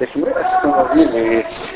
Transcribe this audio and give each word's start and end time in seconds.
Так 0.00 0.08
мы 0.14 0.30
остановились 0.30 1.74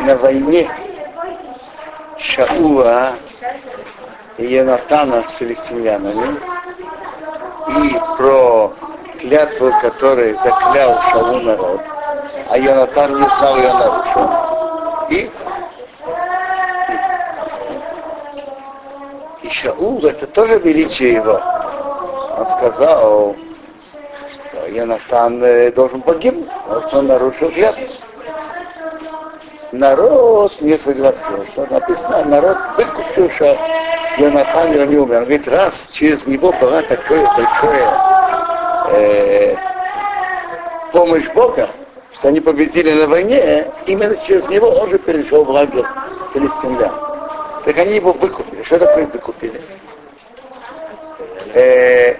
на 0.00 0.16
войне 0.16 0.70
Шауа 2.16 3.12
и 4.38 4.46
Янатана 4.46 5.22
с 5.28 5.32
филистимлянами 5.32 6.40
и 7.68 8.00
про 8.16 8.72
клятву, 9.20 9.74
которую 9.82 10.38
заклял 10.38 10.98
Шау 11.10 11.38
народ, 11.40 11.82
а 12.48 12.56
Янатан 12.56 13.20
не 13.20 13.28
знал 13.28 13.56
ее 13.58 13.74
нарушил. 13.74 14.30
И, 15.10 15.30
и 19.42 19.50
Шаул, 19.50 20.02
это 20.06 20.26
тоже 20.26 20.58
величие 20.60 21.12
его. 21.12 21.38
Он 22.38 22.46
сказал, 22.46 23.36
Янатан 24.74 25.42
должен 25.74 26.02
погибнуть, 26.02 26.48
потому 26.66 26.88
что 26.88 26.98
он 26.98 27.06
нарушил 27.06 27.50
клятву 27.50 27.86
народ 29.74 30.60
не 30.60 30.78
согласился. 30.78 31.66
Написано, 31.70 32.24
народ 32.24 32.56
выкупил, 32.76 33.30
что 33.30 33.58
Йонатан 34.18 34.72
его 34.72 34.84
не 34.84 34.96
умер. 34.96 35.16
Он 35.18 35.24
говорит, 35.24 35.48
раз 35.48 35.88
через 35.92 36.26
него 36.26 36.52
была 36.52 36.82
такое 36.82 37.26
большое 37.36 37.88
э, 38.92 39.56
помощь 40.92 41.28
Бога, 41.34 41.68
что 42.14 42.28
они 42.28 42.40
победили 42.40 42.92
на 42.92 43.08
войне, 43.08 43.66
именно 43.86 44.16
через 44.16 44.48
него 44.48 44.68
он 44.68 44.90
же 44.90 44.98
перешел 44.98 45.44
в 45.44 45.50
лагерь 45.50 45.84
филистимлян. 46.32 46.92
Так 47.64 47.78
они 47.78 47.96
его 47.96 48.12
выкупили. 48.12 48.62
Что 48.62 48.78
такое 48.78 49.06
выкупили? 49.06 49.60
Э, 51.54 52.14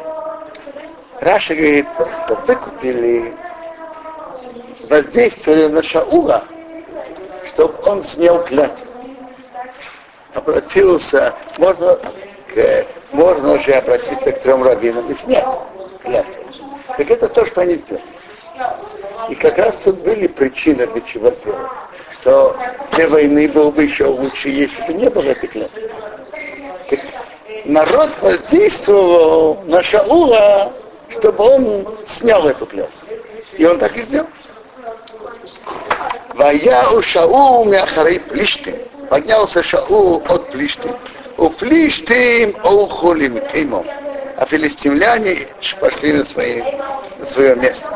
Раша 1.25 1.55
говорит, 1.55 1.87
что 2.27 2.35
выкупили, 2.47 3.33
воздействовали 4.91 5.69
на 5.69 5.83
Шаула, 5.83 6.45
чтобы 7.49 7.75
он 7.87 8.03
снял 8.03 8.45
клятву. 8.45 8.85
Обратился, 10.35 11.33
можно, 11.57 11.99
к, 12.55 12.87
можно 13.13 13.55
уже 13.55 13.73
обратиться 13.73 14.33
к 14.33 14.43
трем 14.43 14.63
раввинам 14.63 15.11
и 15.11 15.15
снять 15.17 15.47
клятву. 16.03 16.45
Так 16.99 17.11
это 17.11 17.29
то, 17.29 17.47
что 17.47 17.63
они 17.63 17.77
сделали. 17.77 18.05
И 19.31 19.35
как 19.35 19.57
раз 19.57 19.77
тут 19.83 20.01
были 20.01 20.27
причины, 20.27 20.87
для 20.87 21.01
чего 21.01 21.31
сделать. 21.31 21.71
Что 22.21 22.55
для 22.93 23.09
войны 23.09 23.49
было 23.49 23.71
бы 23.71 23.85
еще 23.85 24.05
лучше, 24.05 24.51
если 24.51 24.83
бы 24.83 24.93
не 24.93 25.09
было 25.09 25.31
этой 25.31 25.47
клятвы. 25.47 25.91
Так 26.91 27.01
народ 27.65 28.11
воздействовал 28.21 29.63
на 29.65 29.83
Шаула, 29.83 30.71
чтобы 31.19 31.45
он 31.45 31.99
снял 32.07 32.49
эту 32.49 32.67
клятву. 32.67 32.93
И 33.57 33.65
он 33.65 33.79
так 33.79 33.97
и 33.97 34.03
сделал. 34.03 34.29
Вая 36.35 36.89
у 36.89 37.03
Шау 37.03 37.65
мяхарей 37.65 38.21
плиштим. 38.21 38.77
Поднялся 39.09 39.63
Шау 39.63 40.23
от 40.29 40.51
плиштим. 40.51 40.97
У 41.37 41.49
плиштим 41.51 42.57
оухолим 42.63 43.41
кеймом. 43.49 43.87
А 44.37 44.47
филистимляне 44.47 45.47
пошли 45.81 46.13
на, 46.13 46.25
свои, 46.25 46.63
на 47.19 47.27
свое 47.27 47.55
место. 47.57 47.89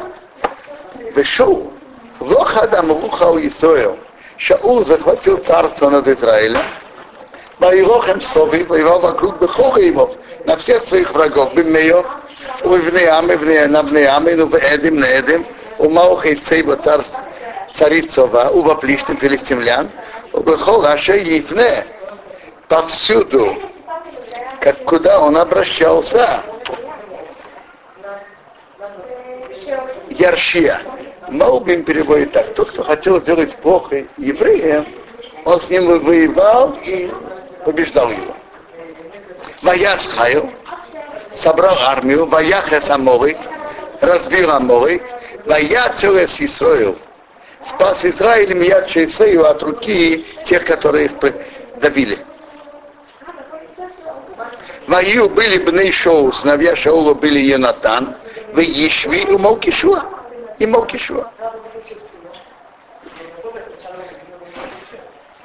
Вешоу. 1.14 1.72
Лохадам 2.20 2.91
лухау 2.91 3.41
Исоэл. 3.41 3.98
Шаул 4.36 4.84
захватил 4.84 5.38
царство 5.38 5.91
над 5.91 6.06
Израилем. 6.06 6.62
Воевохем 7.58 8.20
Сови, 8.20 8.62
воевал 8.62 9.00
вокруг 9.00 9.41
Бехогаимов, 9.41 10.12
на 10.47 10.56
всех 10.56 10.86
своих 10.86 11.12
врагов, 11.12 11.55
Бимеев, 11.55 12.06
Увнеам, 12.62 13.26
Навнеам, 13.26 14.24
Уведим, 14.26 14.96
Недим, 14.96 15.46
Умаухай 15.78 16.34
Цейба 16.34 16.76
царство 16.76 17.28
царицова, 17.78 18.50
уваплиштим 18.50 19.16
филистимлян, 19.16 19.90
убехол 20.32 20.84
Аша 20.84 21.16
Ифне, 21.16 21.84
повсюду, 22.68 23.56
как 24.60 24.84
куда 24.84 25.20
он 25.20 25.36
обращался. 25.36 26.42
Яршия. 30.10 30.80
Маубим 31.28 31.84
переводит 31.84 32.32
так. 32.32 32.54
Тот, 32.54 32.70
кто 32.72 32.82
хотел 32.82 33.20
сделать 33.20 33.54
плохо 33.56 34.04
евреям, 34.16 34.86
он 35.44 35.60
с 35.60 35.68
ним 35.70 35.86
воевал 36.00 36.76
и 36.84 37.12
побеждал 37.64 38.10
его. 38.10 38.34
Ваяс 39.62 40.06
Хайл 40.06 40.50
собрал 41.38 41.76
армию, 41.87 42.26
Ваяхес 42.26 42.91
Аморик, 42.91 43.38
разбил 44.00 44.50
Аморик, 44.50 45.03
Ваяцелес 45.44 46.41
Исроил, 46.41 46.99
спас 47.65 48.04
Израиль 48.04 48.54
Мияд 48.54 48.91
Шейсею 48.91 49.48
от 49.48 49.62
руки 49.62 50.27
тех, 50.44 50.65
которые 50.65 51.06
их 51.06 51.12
давили. 51.77 52.19
Ваю 54.87 55.28
были 55.28 55.59
бны 55.59 55.93
Шоу, 55.93 56.32
сыновья 56.32 56.75
Шаула 56.75 57.15
были 57.15 57.41
Йонатан, 57.41 58.16
в 58.53 58.59
Ешви 58.59 59.22
и 59.22 59.37
Малкишуа. 59.37 60.03
И 60.59 60.66
Малкишуа. 60.66 61.31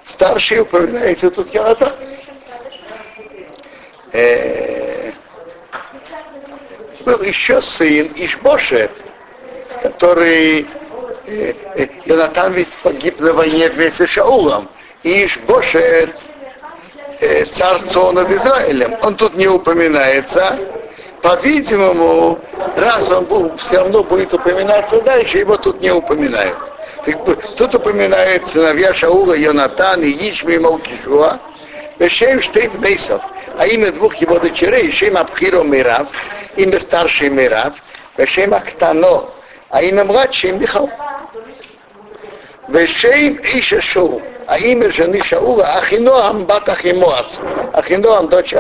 Старший 0.06 0.62
упоминается 0.62 1.30
тут 1.30 1.54
Йонатан. 1.54 1.92
Э, 4.14 4.83
был 7.04 7.22
еще 7.22 7.62
сын 7.62 8.12
Ишбошет, 8.16 8.92
который 9.82 10.66
Йонатан 12.06 12.54
ведь 12.54 12.78
погиб 12.84 13.20
на 13.20 13.34
войне 13.34 13.70
вместе 13.70 14.08
с 14.08 14.10
Шаулом. 14.10 14.70
И 15.04 15.26
Ишбошет, 15.26 16.12
царство 17.52 18.12
над 18.12 18.32
Израилем, 18.32 18.96
он 19.02 19.16
тут 19.16 19.36
не 19.36 19.48
упоминается. 19.48 20.58
По-видимому, 21.22 22.40
раз 22.76 23.10
он 23.10 23.26
был, 23.26 23.56
все 23.58 23.78
равно 23.78 24.04
будет 24.04 24.34
упоминаться 24.34 25.02
дальше, 25.02 25.38
его 25.38 25.56
тут 25.56 25.80
не 25.80 25.92
упоминают. 25.92 26.58
Тут 27.58 27.76
упоминается 27.76 28.56
сыновья 28.56 28.94
Шаула, 28.94 29.34
Йонатан 29.34 30.02
и 30.02 30.12
Ишми 30.12 30.56
и 30.56 30.60
Малкишуа, 30.60 31.40
Бешем 31.98 32.42
Штейб 32.42 32.74
Нейсов, 32.80 33.22
а 33.58 33.68
имя 33.68 33.92
двух 33.94 34.16
его 34.16 34.38
дочерей, 34.38 34.92
Шем 34.92 35.16
Абхиро 35.16 35.64
Мирав, 35.64 36.08
имя 36.08 36.43
старший 36.80 37.30
Мирав, 37.30 37.74
Бешем 38.18 38.54
Актано, 38.54 39.30
а 39.70 39.82
имя 39.82 40.04
младший 40.04 40.52
Михал. 40.52 40.90
Вешейм 42.68 43.40
Иша 43.44 43.82
Шоу, 43.82 44.22
а 44.48 44.58
имя 44.58 44.92
жены 44.92 45.22
Шаула 45.24 45.66
Ахиноам 45.78 46.46
бат 46.46 46.70
Ахимоац. 46.70 47.40
Ахиноам 47.74 48.30
дочь. 48.30 48.54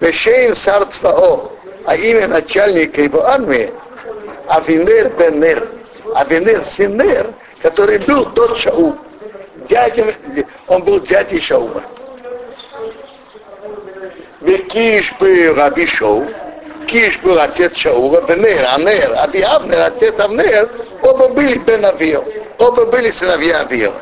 Вешейм 0.00 0.54
Сар 0.54 0.86
Цвао, 0.86 1.52
а 1.84 1.96
имя 1.96 2.28
начальника 2.28 3.02
его 3.02 3.24
армии 3.24 3.70
Авинер 4.48 5.10
Бенер. 5.10 5.68
Авинер 6.14 6.64
сын 6.64 6.96
Нер, 6.96 7.32
который 7.62 7.98
был 7.98 8.24
тот 8.26 8.58
Шаул. 8.58 8.96
Дядя, 9.68 10.06
он 10.66 10.82
был 10.82 11.00
дядей 11.00 11.40
Шаула. 11.40 11.82
Векиш 14.49 15.13
был 15.19 15.55
Раби 15.55 15.85
Шоу, 15.85 16.25
Киш 16.87 17.19
был 17.19 17.39
отец 17.39 17.75
Шаула, 17.75 18.21
Бенер, 18.21 18.65
Анер, 18.73 19.15
Аби 19.17 19.41
Авнер, 19.41 19.79
отец 19.79 20.19
Авнер, 20.19 20.69
оба 21.01 21.29
были 21.29 21.57
Бен 21.57 21.85
Авио, 21.85 22.23
оба 22.59 22.85
были 22.85 23.09
сыновья 23.11 23.61
Авио. 23.61 23.93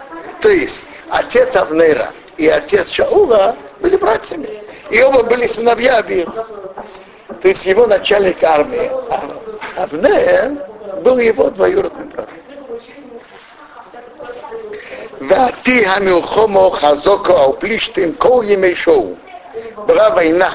То 0.42 0.50
есть 0.50 0.82
отец 1.10 1.56
Авнера 1.56 2.12
и 2.38 2.48
отец 2.48 2.90
Шаула 2.90 3.56
были 3.80 3.96
братьями. 3.96 4.50
И 4.90 5.02
оба 5.02 5.24
были 5.24 5.48
сыновья 5.48 5.98
Авио. 5.98 6.30
То 7.42 7.48
есть 7.48 7.66
его 7.66 7.88
начальник 7.88 8.44
армии 8.44 8.92
Авнер 9.78 10.58
был 11.02 11.18
его 11.18 11.50
двоюродным 11.50 12.10
братом. 12.10 12.38
ועתי 15.30 15.86
המלחומו 15.86 16.72
חזוקו 16.72 17.50
ופלישתים 17.50 18.14
כל 18.18 18.44
ימי 18.48 18.76
шоу. 18.76 19.16
была 19.87 20.11
война 20.11 20.53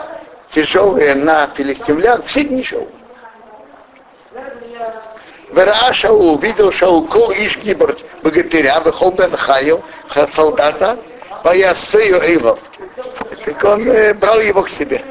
тяжелая 0.49 1.15
на 1.15 1.47
филистимлян, 1.55 2.21
все 2.23 2.43
дни 2.43 2.63
Шаула. 2.63 2.87
Вераа 5.51 5.93
Шаул 5.93 6.35
увидел 6.35 6.71
Шаул 6.71 7.05
кол 7.05 7.31
иш 7.31 7.57
гибр, 7.57 7.97
богатыря, 8.23 8.79
выхол 8.81 9.11
бен 9.11 9.35
хаю, 9.37 9.83
солдата, 10.31 10.97
боясфею 11.43 12.21
эйлов. 12.21 12.59
Так 13.45 13.63
он 13.63 13.87
э, 13.87 14.13
брал 14.13 14.39
его 14.39 14.63
к 14.63 14.69
себе. 14.69 15.01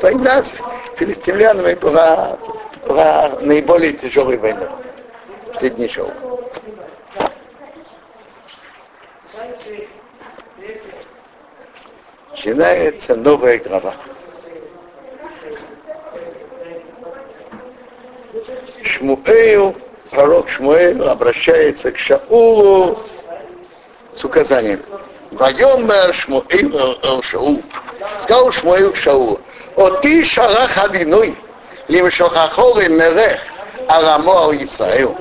Война 0.00 0.42
с 0.42 0.54
филистимлянами 0.96 1.74
была, 1.74 2.38
была 2.86 3.32
наиболее 3.40 3.92
тяжелой 3.92 4.36
войной. 4.36 4.68
Все 5.54 5.70
дни 5.70 5.88
Шаула. 5.88 6.14
Начинается 12.36 13.16
новая 13.16 13.58
глава. 13.58 13.94
Шмуэл, 18.82 19.74
пророк 20.10 20.50
Шмуэл 20.50 21.08
обращается 21.08 21.90
к 21.92 21.96
Шаулу 21.96 22.98
с 24.14 24.22
указанием. 24.22 24.82
Вайомер 25.30 26.12
Шмуэл 26.12 26.98
эл 27.02 27.22
Шаул. 27.22 27.62
Сказал 28.20 28.52
Шмуэл 28.52 28.92
к 28.92 28.96
Шаулу. 28.96 29.40
О 29.76 29.88
ты 30.02 30.22
шалах 30.22 30.76
одиной, 30.76 31.34
лим 31.88 32.10
шохахол 32.10 32.78
и 32.80 32.88
мерех, 32.90 33.40
арамо 33.88 34.54
Исраил. 34.56 35.16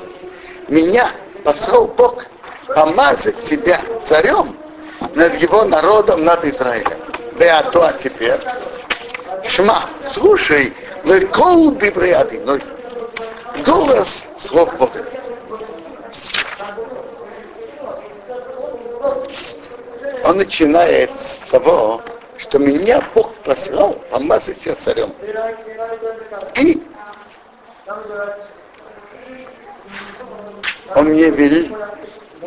Меня 0.68 1.12
послал 1.46 1.88
Бог 1.88 2.26
помазать 2.68 3.40
тебя 3.40 3.80
царем 4.04 4.58
над 5.14 5.42
его 5.42 5.66
народом, 5.66 6.24
над 6.24 6.46
Израилем. 6.46 6.98
Да 7.38 7.60
а 7.60 7.88
а 7.88 7.94
теперь. 7.94 8.40
Шма, 9.48 9.90
слушай, 10.12 10.74
лекол 11.04 11.72
дыбряды, 11.72 12.42
ну, 12.46 12.60
голос 13.64 14.24
слов 14.38 14.76
Бога. 14.78 15.06
Он 20.24 20.38
начинает 20.38 21.12
с 21.22 21.38
того, 21.52 22.02
что 22.38 22.58
меня 22.58 23.02
Бог 23.14 23.34
послал 23.44 23.94
помазать 24.10 24.60
тебя 24.62 24.76
царем. 24.76 25.14
И 26.56 26.82
он 30.96 31.06
мне 31.06 31.30
велел, 31.30 31.78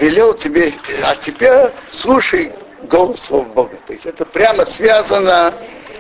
велел 0.01 0.35
тебе, 0.35 0.73
а 1.05 1.17
теперь 1.17 1.71
слушай 1.91 2.53
голос 2.85 3.23
слов 3.23 3.47
Бога. 3.49 3.77
То 3.87 3.93
есть 3.93 4.07
это 4.07 4.25
прямо 4.25 4.65
связано 4.67 5.53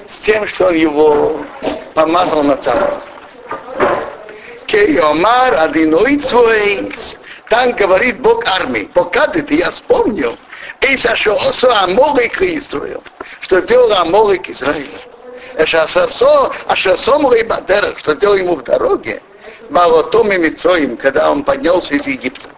с 0.06 0.18
тем, 0.18 0.46
что 0.46 0.68
он 0.68 0.74
его 0.74 1.40
помазал 1.94 2.42
на 2.42 2.56
царство. 2.56 3.02
Кейомар 4.66 5.54
Адиной 5.54 6.20
Там 7.48 7.72
говорит 7.72 8.20
Бог 8.20 8.46
армии. 8.46 8.88
Пока 8.92 9.26
ты, 9.26 9.44
я 9.54 9.70
вспомнил, 9.70 10.36
и 10.80 10.96
за 10.96 11.16
что 11.16 11.34
осо 11.34 11.82
Аморик 11.82 12.40
Израил, 12.42 13.02
что 13.40 13.60
сделал 13.60 13.92
Аморик 13.92 14.50
Израиль. 14.50 14.90
Ашасо, 15.58 16.52
Ашасо 16.68 17.18
Мурейбадер, 17.18 17.94
что 17.98 18.14
сделал 18.14 18.36
ему 18.36 18.54
в 18.54 18.62
дороге, 18.62 19.22
Малотом 19.70 20.30
и 20.30 20.38
Мицоим, 20.38 20.96
когда 20.96 21.30
он 21.30 21.42
поднялся 21.42 21.94
из 21.94 22.06
Египта. 22.06 22.48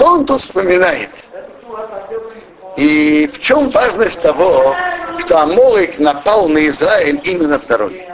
Что 0.00 0.14
он 0.14 0.24
тут 0.24 0.40
вспоминает? 0.40 1.10
И 2.78 3.30
в 3.30 3.38
чем 3.38 3.68
важность 3.68 4.22
того, 4.22 4.74
что 5.18 5.40
Аморик 5.40 5.98
напал 5.98 6.48
на 6.48 6.66
Израиль 6.68 7.20
именно 7.22 7.58
в 7.58 7.66
дороге? 7.66 8.08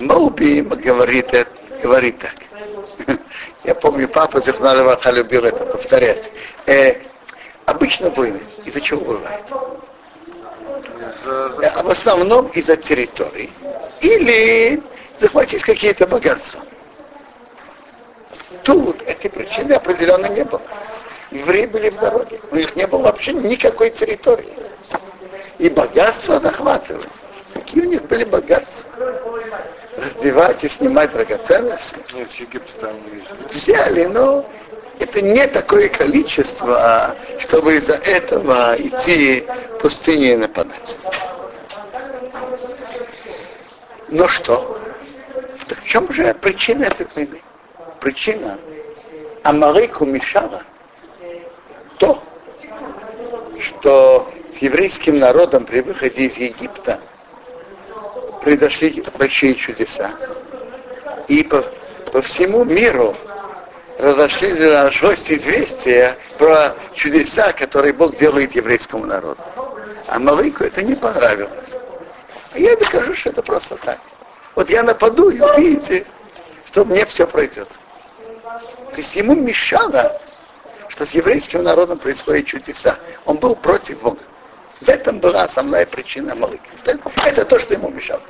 Моуби 0.00 0.60
говорит, 0.62 1.46
говорит 1.80 2.18
так. 2.18 2.34
Я 3.62 3.76
помню, 3.76 4.08
папа 4.08 4.40
Зихнароваха 4.40 5.12
любил 5.12 5.44
это 5.44 5.64
повторять. 5.64 6.32
Э, 6.66 6.94
обычно 7.66 8.10
войны 8.10 8.40
из-за 8.64 8.80
чего 8.80 9.04
бывает? 9.04 9.44
Э, 11.26 11.82
в 11.84 11.88
основном 11.90 12.48
из-за 12.48 12.76
территории. 12.76 13.52
Или 14.00 14.82
захватить 15.20 15.62
какие-то 15.62 16.08
богатства. 16.08 16.60
Тут 18.62 19.02
этой 19.02 19.30
причины 19.30 19.72
определенно 19.74 20.26
не 20.26 20.44
было. 20.44 20.62
Евреи 21.30 21.66
были 21.66 21.90
в 21.90 21.96
дороге. 21.96 22.40
У 22.50 22.56
них 22.56 22.74
не 22.76 22.86
было 22.86 23.02
вообще 23.02 23.32
никакой 23.32 23.90
территории. 23.90 24.52
И 25.58 25.68
богатства 25.68 26.40
захватывать. 26.40 27.10
Какие 27.54 27.82
у 27.82 27.88
них 27.88 28.04
были 28.06 28.24
богатства? 28.24 28.90
Раздевать 29.96 30.64
и 30.64 30.68
снимать 30.68 31.12
драгоценности. 31.12 31.96
Нет, 32.14 32.30
с 32.30 32.34
Египта 32.34 32.70
там 32.80 32.96
есть. 33.12 33.54
Взяли, 33.54 34.04
но 34.06 34.44
это 34.98 35.22
не 35.22 35.46
такое 35.46 35.88
количество, 35.88 37.16
чтобы 37.38 37.76
из-за 37.76 37.94
этого 37.94 38.76
идти 38.78 39.46
в 39.74 39.78
пустыне 39.78 40.34
и 40.34 40.36
нападать. 40.36 40.96
Но 44.08 44.26
что? 44.26 44.78
Так 45.68 45.78
в 45.80 45.84
чем 45.84 46.12
же 46.12 46.34
причина 46.34 46.84
этой 46.84 47.06
войны? 47.14 47.40
Причина 48.00 48.58
Амарику 49.42 50.06
мешала 50.06 50.62
то, 51.98 52.22
что 53.58 54.30
с 54.52 54.58
еврейским 54.58 55.18
народом 55.18 55.66
при 55.66 55.80
выходе 55.80 56.22
из 56.22 56.36
Египта 56.38 56.98
произошли 58.42 59.04
большие 59.18 59.54
чудеса. 59.54 60.12
И 61.28 61.44
по, 61.44 61.62
по 62.10 62.22
всему 62.22 62.64
миру 62.64 63.14
разошли 63.98 64.54
разошлось 64.54 65.30
известия 65.30 66.16
про 66.38 66.74
чудеса, 66.94 67.52
которые 67.52 67.92
Бог 67.92 68.16
делает 68.16 68.54
еврейскому 68.54 69.04
народу. 69.04 69.42
А 70.06 70.18
Малыку 70.18 70.64
это 70.64 70.82
не 70.82 70.94
понравилось. 70.94 71.78
А 72.52 72.58
я 72.58 72.74
докажу, 72.76 73.14
что 73.14 73.28
это 73.28 73.42
просто 73.42 73.76
так. 73.76 73.98
Вот 74.56 74.70
я 74.70 74.82
нападу, 74.82 75.28
и 75.28 75.38
увидите, 75.38 76.06
что 76.64 76.84
мне 76.84 77.04
все 77.04 77.26
пройдет. 77.26 77.79
То 78.92 78.98
есть 78.98 79.14
ему 79.14 79.34
мешало, 79.34 80.20
что 80.88 81.06
с 81.06 81.12
еврейским 81.12 81.62
народом 81.62 81.98
происходят 81.98 82.46
чудеса. 82.46 82.98
Он 83.24 83.36
был 83.36 83.54
против 83.54 84.00
Бога. 84.00 84.20
В 84.80 84.88
этом 84.88 85.20
была 85.20 85.44
основная 85.44 85.86
причина 85.86 86.34
Малыка. 86.34 86.64
Это, 86.84 86.98
это 87.24 87.44
то, 87.44 87.60
что 87.60 87.74
ему 87.74 87.90
мешало. 87.90 88.22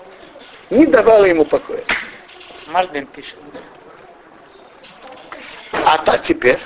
Не 0.68 0.86
давало 0.86 1.24
ему 1.24 1.44
покоя. 1.44 1.84
Мальбин 2.66 3.06
пишет. 3.06 3.36
А 5.72 5.98
та 5.98 6.18
теперь. 6.18 6.58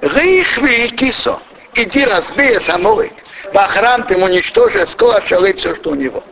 Рейхви 0.00 0.86
и 0.86 0.90
кисо. 0.90 1.40
Иди 1.74 2.04
разбей 2.04 2.60
самолик. 2.60 3.14
В 3.52 3.56
охран 3.56 4.02
ты 4.02 4.16
уничтожи, 4.16 4.84
скоро 4.86 5.20
шалей 5.24 5.54
все, 5.54 5.74
что 5.74 5.90
у 5.90 5.94
него. 5.94 6.22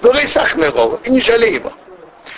В 0.00 0.10
рейсах 0.12 0.56
мирова. 0.56 1.00
И 1.04 1.10
не 1.10 1.20
жалей 1.20 1.54
его. 1.54 1.72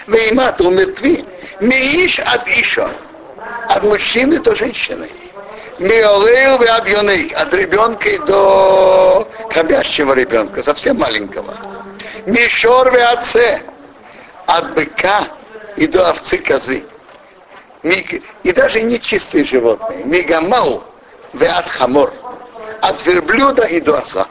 Веймат 0.06 0.61
умертви. 0.61 1.25
Мииш 1.61 2.19
от 2.20 2.49
Ишо. 2.49 2.91
От 3.69 3.83
мужчины 3.83 4.39
до 4.39 4.55
женщины. 4.55 5.11
Миолейл 5.79 6.61
и 6.62 6.67
объюник. 6.67 7.37
От 7.37 7.53
ребенка 7.55 8.19
до 8.27 9.29
хобящего 9.50 10.12
ребенка, 10.15 10.62
совсем 10.62 10.99
маленького. 10.99 11.55
Мишор 12.27 12.94
и 12.96 13.01
отце. 13.01 13.61
От 14.46 14.75
быка 14.75 15.29
и 15.77 15.87
до 15.87 16.11
овцы 16.11 16.39
козы. 16.39 16.84
И 17.82 18.53
даже 18.53 18.82
нечистые 18.82 19.44
животные. 19.44 20.05
Мигамал 20.05 20.84
и 21.39 21.44
от 21.44 21.69
хамор. 21.69 22.13
От 22.81 23.05
верблюда 23.05 23.65
и 23.65 23.81
до 23.81 23.99
оса. 23.99 24.27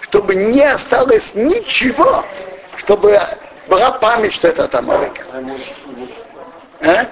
Чтобы 0.00 0.34
не 0.34 0.62
осталось 0.62 1.34
ничего, 1.34 2.24
чтобы 2.76 3.18
была 3.68 3.92
память, 3.92 4.32
что 4.32 4.48
это 4.48 4.64
от 4.64 4.74
Амалыка. 4.74 5.24
А? 6.86 7.08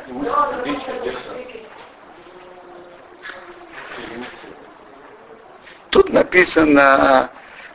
Тут 5.89 6.13
написано 6.13 7.31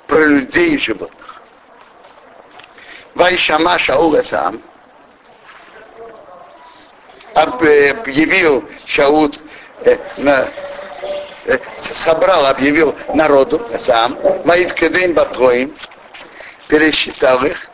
про 0.06 0.25
людей 0.25 0.75
и 0.75 0.77
животных. 0.77 1.42
Вайшама 3.16 3.80
Шаула 3.80 4.22
сам 4.24 4.62
объявил 7.34 8.63
Шаут, 8.86 9.39
э, 9.82 9.98
на, 10.18 10.48
э, 11.46 11.58
собрал, 11.80 12.46
объявил 12.46 12.96
народу 13.16 13.68
сам, 13.80 14.20
моих 14.46 14.75
кедым 14.75 15.13
батроим, 15.13 15.74
пересчитал 16.68 17.44
их. 17.44 17.70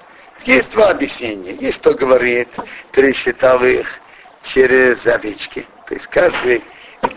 Есть 0.45 0.71
два 0.71 0.89
объяснения. 0.89 1.53
Есть 1.53 1.79
кто 1.79 1.93
говорит, 1.93 2.49
пересчитал 2.91 3.63
их 3.63 3.99
через 4.43 5.07
овечки. 5.07 5.65
То 5.87 5.95
есть 5.95 6.07
каждый, 6.07 6.63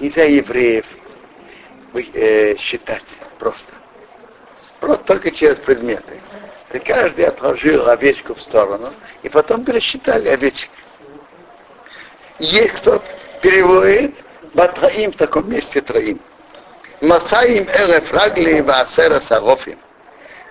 нельзя 0.00 0.24
евреев 0.24 0.86
э, 1.94 2.56
считать 2.56 3.18
просто. 3.38 3.72
Просто 4.80 5.04
только 5.04 5.30
через 5.30 5.58
предметы. 5.58 6.20
И 6.72 6.78
каждый 6.78 7.26
отложил 7.26 7.88
овечку 7.88 8.34
в 8.34 8.42
сторону, 8.42 8.92
и 9.22 9.28
потом 9.28 9.64
пересчитали 9.64 10.28
овечек. 10.28 10.70
Есть 12.38 12.74
кто 12.74 13.02
переводит 13.40 14.14
Батраим 14.54 15.12
в 15.12 15.16
таком 15.16 15.50
месте 15.50 15.80
троим. 15.80 16.20
Масаим 17.02 17.64
элеф 17.64 18.10
рагли 18.12 18.60
ваасера 18.60 19.20
сарофим. 19.20 19.78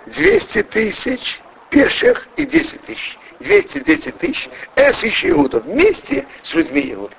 200 0.06 0.64
тысяч 0.64 1.42
пеших 1.70 2.28
и 2.36 2.46
10 2.46 2.82
тысяч. 2.82 3.18
210 3.46 4.18
тысяч 4.18 4.50
эс 4.76 5.04
ищ 5.04 5.26
Иуда 5.26 5.60
вместе 5.60 6.26
с 6.42 6.54
людьми 6.54 6.94
Иуда. 6.94 7.16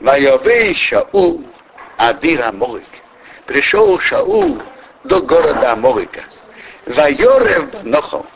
Вайовей 0.00 0.74
Шаул 0.74 1.44
Адир 1.96 2.42
Аморик. 2.42 2.84
пришел 3.46 3.98
Шаул 3.98 4.62
до 5.04 5.20
города 5.22 5.72
Аморика. 5.72 6.22
Вайорев 6.86 7.70
Банохом 7.72 8.26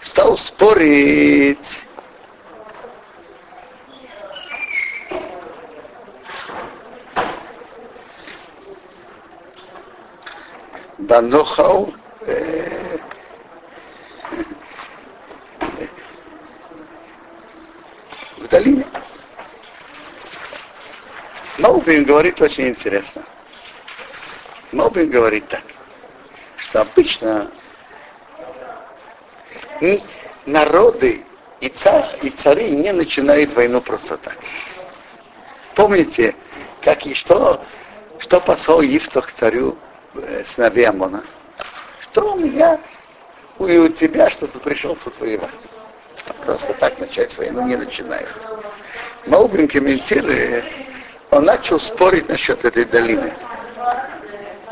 стал 0.00 0.36
спорить 0.36 1.82
Банохау 10.98 11.92
э, 12.26 12.98
в 18.38 18.48
долине. 18.48 18.86
Маубин 21.92 22.06
говорит 22.06 22.40
очень 22.40 22.68
интересно. 22.68 23.22
Маубин 24.72 25.10
говорит 25.10 25.46
так, 25.48 25.62
что 26.56 26.80
обычно 26.80 27.50
народы 30.46 31.22
и, 31.60 31.68
царь, 31.68 32.08
и 32.22 32.30
цари 32.30 32.70
не 32.70 32.92
начинают 32.92 33.52
войну 33.52 33.82
просто 33.82 34.16
так. 34.16 34.38
Помните, 35.74 36.34
как 36.80 37.04
и 37.04 37.12
что, 37.12 37.62
что 38.18 38.40
послал 38.40 38.80
Ифтах 38.80 39.30
царю 39.30 39.76
э, 40.14 40.44
сыновей 40.46 40.86
Амона? 40.86 41.22
Что 42.00 42.32
у 42.32 42.38
меня 42.38 42.80
и 43.58 43.76
у 43.76 43.88
тебя, 43.90 44.30
что 44.30 44.46
ты 44.46 44.58
пришел 44.60 44.96
тут 44.96 45.20
воевать? 45.20 45.68
Просто 46.46 46.72
так 46.72 46.98
начать 46.98 47.36
войну 47.36 47.66
не 47.66 47.76
начинает. 47.76 48.28
Маубин 49.26 49.68
комментирует, 49.68 50.64
он 51.32 51.46
начал 51.46 51.80
спорить 51.80 52.28
насчет 52.28 52.64
этой 52.64 52.84
долины. 52.84 53.32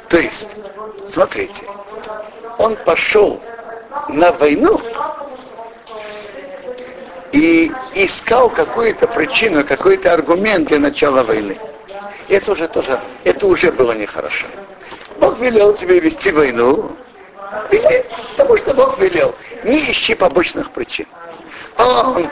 То 0.09 0.19
есть, 0.19 0.49
смотрите, 1.09 1.65
он 2.59 2.77
пошел 2.85 3.41
на 4.09 4.31
войну 4.33 4.81
и 7.33 7.73
искал 7.95 8.51
какую-то 8.51 9.09
причину, 9.09 9.65
какой-то 9.65 10.13
аргумент 10.13 10.69
для 10.69 10.79
начала 10.79 11.23
войны. 11.23 11.57
Это 12.29 12.53
уже 12.53 12.69
тоже, 12.69 13.01
это 13.25 13.47
уже 13.47 13.73
было 13.73 13.93
нехорошо. 13.93 14.47
Бог 15.19 15.39
велел 15.39 15.75
тебе 15.75 15.99
вести 15.99 16.31
войну, 16.31 16.93
и, 17.71 17.81
потому 18.37 18.59
что 18.59 18.75
Бог 18.75 18.99
велел, 18.99 19.35
не 19.65 19.91
ищи 19.91 20.15
побочных 20.15 20.71
причин. 20.73 21.07
Он, 21.79 22.29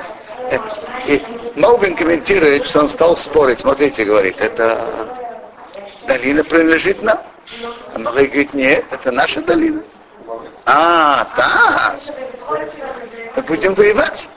э, 0.50 0.58
и 1.06 1.23
Маубин 1.59 1.97
комментирует, 1.97 2.67
что 2.67 2.81
он 2.81 2.88
стал 2.88 3.17
спорить. 3.17 3.59
Смотрите, 3.59 4.05
говорит, 4.05 4.41
это 4.41 5.09
долина 6.07 6.45
принадлежит 6.45 7.03
нам. 7.03 7.21
А 7.95 7.99
Малай 7.99 8.27
говорит, 8.27 8.55
нет, 8.55 8.85
это 8.93 9.11
наша 9.11 9.43
долина. 9.43 9.83
А, 10.67 11.25
так. 11.37 11.99
Мы 13.35 13.43
будем 13.43 13.75
воевать. 13.75 14.31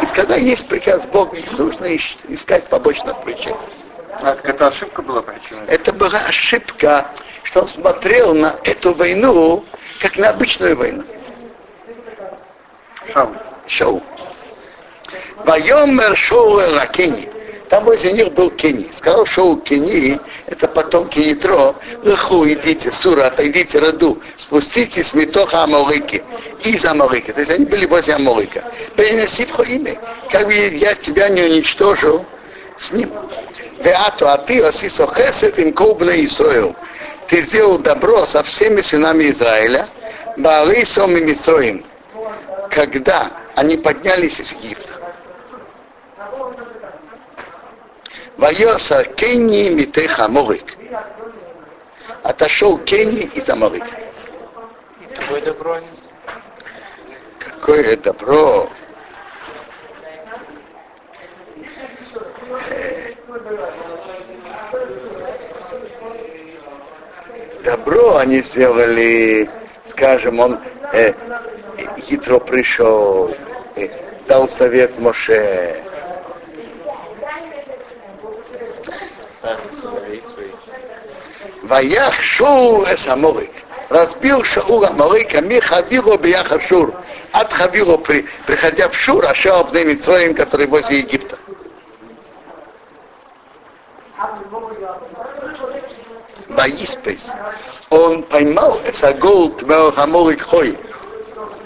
Ведь 0.00 0.12
когда 0.12 0.36
есть 0.36 0.68
приказ 0.68 1.06
Бога, 1.06 1.38
не 1.38 1.56
нужно 1.56 1.96
искать 1.96 2.68
побочных 2.68 3.18
причин. 3.22 3.56
А, 4.20 4.36
это 4.42 4.66
ошибка 4.66 5.00
была 5.00 5.22
причиной? 5.22 5.66
Это 5.66 5.92
была 5.94 6.18
ошибка, 6.26 7.10
что 7.42 7.60
он 7.60 7.66
смотрел 7.66 8.34
на 8.34 8.56
эту 8.64 8.92
войну 8.92 9.64
как 9.98 10.18
на 10.18 10.28
обычную 10.28 10.76
войну. 10.76 11.04
Шау. 13.12 13.32
Шоу. 13.66 14.02
Вайомер 15.44 16.16
шоу 16.16 16.60
Ракени. 16.60 17.28
Там 17.68 17.84
возле 17.84 18.12
них 18.12 18.32
был 18.32 18.50
Кени. 18.50 18.88
Сказал 18.92 19.26
шоу 19.26 19.56
Кени, 19.58 20.18
это 20.46 20.68
потом 20.68 21.08
Кенитро. 21.08 21.74
Леху, 22.02 22.48
идите, 22.48 22.90
Сура, 22.90 23.26
отойдите 23.26 23.78
роду, 23.78 24.22
спуститесь 24.36 25.12
метоха 25.12 25.64
Амалыки. 25.64 26.22
Из 26.62 26.84
Амалыки. 26.84 27.30
То 27.32 27.40
есть 27.40 27.52
они 27.52 27.66
были 27.66 27.84
возле 27.84 28.14
Амалыка. 28.14 28.64
Принеси 28.96 29.44
в 29.44 29.60
имя. 29.60 29.98
Как 30.30 30.46
бы 30.46 30.54
я 30.54 30.94
тебя 30.94 31.28
не 31.28 31.42
уничтожил 31.42 32.24
с 32.78 32.90
ним. 32.90 33.10
Веату, 33.80 34.28
а 34.28 34.38
ты, 34.38 34.60
Осисо 34.62 35.06
Хесет, 35.06 35.58
им 35.58 35.72
Коубна 35.72 36.24
Исраил. 36.24 36.74
Ты 37.28 37.42
сделал 37.42 37.78
добро 37.78 38.26
со 38.26 38.42
всеми 38.42 38.80
сынами 38.80 39.30
Израиля, 39.30 39.88
Баалисом 40.38 41.16
и 41.16 41.20
Митроим, 41.20 41.84
когда 42.70 43.30
они 43.54 43.76
поднялись 43.76 44.40
из 44.40 44.52
Египта. 44.52 44.97
Вайоса 48.38 49.02
Кенни 49.02 49.68
Митеха 49.70 50.26
Аморик. 50.26 50.76
Отошел 52.22 52.78
Кенни 52.78 53.22
из 53.34 53.48
Аморика. 53.48 53.88
Какое 55.16 55.40
добро 55.40 55.80
Какое 57.40 57.96
добро! 57.96 58.70
Добро 67.64 68.16
они 68.18 68.40
сделали, 68.42 69.50
скажем, 69.86 70.38
он 70.38 70.60
э, 70.92 71.12
хитро 71.98 72.38
пришел, 72.38 73.34
э, 73.74 73.88
дал 74.28 74.48
совет 74.48 74.96
Моше, 75.00 75.87
Ваях 81.62 82.14
Шоу 82.22 82.84
эс 82.84 83.06
Аморик. 83.06 83.50
Разбил 83.88 84.44
Шаул 84.44 84.84
Аморика 84.84 85.40
ми 85.40 85.60
Хавило 85.60 86.16
Бияха 86.16 86.60
Шур. 86.60 86.94
От 87.32 87.52
Хавило, 87.52 87.96
при, 87.96 88.26
приходя 88.46 88.88
в 88.88 88.94
Шур, 88.94 89.24
а 89.26 89.34
Шаул 89.34 89.66
Митроим, 89.72 90.34
который 90.34 90.66
возле 90.66 90.98
Египта. 90.98 91.38
Ваиспес. 96.48 97.26
Он 97.90 98.22
поймал 98.24 98.80
Эсагол 98.86 99.52
Кмел 99.52 99.92
Аморик 99.96 100.42
Хой. 100.42 100.76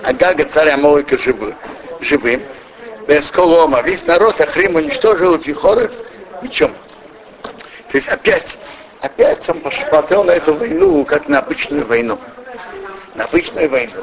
Агага 0.04 0.44
царь 0.44 0.70
Аморика 0.70 1.16
живым. 1.16 1.54
живым. 2.00 2.42
Без 3.08 3.30
колома. 3.30 3.80
Весь 3.82 4.04
народ 4.06 4.40
Ахрим 4.40 4.76
уничтожил 4.76 5.38
Фихоров. 5.38 5.90
Ничем. 6.42 6.74
То 7.92 7.98
есть 7.98 8.08
опять 8.08 8.58
опять 9.02 9.46
он 9.50 9.60
посмотрел 9.60 10.24
на 10.24 10.30
эту 10.30 10.54
войну, 10.54 11.04
как 11.04 11.28
на 11.28 11.40
обычную 11.40 11.86
войну. 11.86 12.18
На 13.14 13.24
обычную 13.24 13.68
войну. 13.68 14.02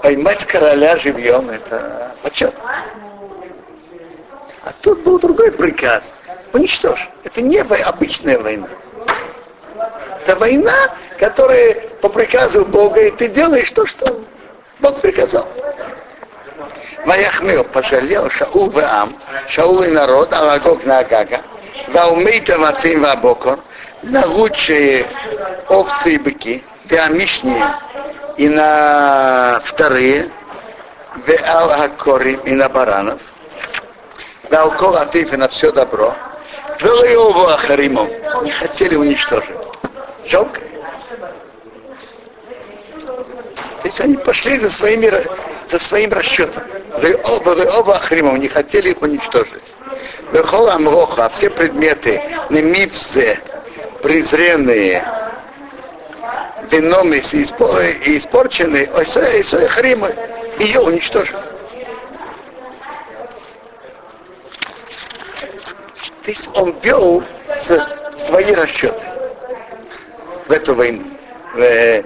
Поймать 0.00 0.44
короля 0.44 0.96
живьем, 0.96 1.50
это 1.50 2.12
почет. 2.22 2.54
А 4.62 4.72
тут 4.80 5.02
был 5.02 5.18
другой 5.18 5.50
приказ. 5.50 6.14
Уничтожь. 6.52 7.08
Это 7.24 7.40
не 7.40 7.58
обычная 7.58 8.38
война. 8.38 8.68
Это 10.22 10.36
война, 10.36 10.76
которая 11.18 11.74
по 12.00 12.08
приказу 12.08 12.64
Бога, 12.64 13.00
и 13.00 13.10
ты 13.10 13.26
делаешь 13.26 13.70
то, 13.72 13.86
что 13.86 14.20
Бог 14.78 15.00
приказал. 15.00 15.48
Ваяхмил 17.04 17.64
пожалел 17.64 18.30
Шаул 18.30 18.70
Ваам, 18.70 19.16
Шаул 19.48 19.82
и 19.82 19.90
народ, 19.90 20.32
Алагог 20.32 20.84
на 20.84 21.00
Агага, 21.00 21.40
Ваумейта 21.92 22.58
Вацим 22.58 23.02
Вабокор, 23.02 23.58
на 24.02 24.26
лучшие 24.26 25.06
овцы 25.68 26.14
и 26.14 26.18
быки, 26.18 26.64
Веамишние 26.84 27.64
и 28.36 28.48
на 28.48 29.60
вторые, 29.64 30.30
Веал 31.26 31.72
и 32.44 32.50
на 32.50 32.68
баранов, 32.68 33.20
Веалкол 34.50 34.96
Атиф 34.96 35.32
и 35.32 35.36
на 35.36 35.48
все 35.48 35.72
добро, 35.72 36.14
Велиову 36.80 37.46
Ахаримом 37.46 38.08
не 38.42 38.50
хотели 38.50 38.94
уничтожить. 38.94 39.56
Жалко. 40.26 40.60
То 43.80 43.84
есть 43.84 44.00
они 44.00 44.16
пошли 44.16 44.58
за, 44.58 44.70
своими, 44.70 45.10
за 45.66 45.78
своим 45.78 46.12
расчетом. 46.12 46.62
Оба, 47.24 47.50
оба 47.78 47.96
Ахримов 47.96 48.38
не 48.38 48.48
хотели 48.48 48.90
их 48.90 49.02
уничтожить. 49.02 49.74
Вехол 50.32 50.68
Амроха, 50.68 51.30
все 51.30 51.48
предметы, 51.48 52.22
немипзе, 52.50 53.40
презренные, 54.02 55.02
вином 56.70 57.14
и 57.14 57.20
испорченные, 57.20 58.84
и 58.84 59.66
хримы, 59.68 60.14
ее 60.58 60.80
уничтожили. 60.80 61.38
То 66.24 66.30
есть 66.30 66.48
он 66.54 66.76
вел 66.82 67.24
свои 67.58 68.52
расчеты 68.52 69.06
в 70.46 70.52
эту 70.52 70.74
войну, 70.74 71.04
в, 71.54 72.02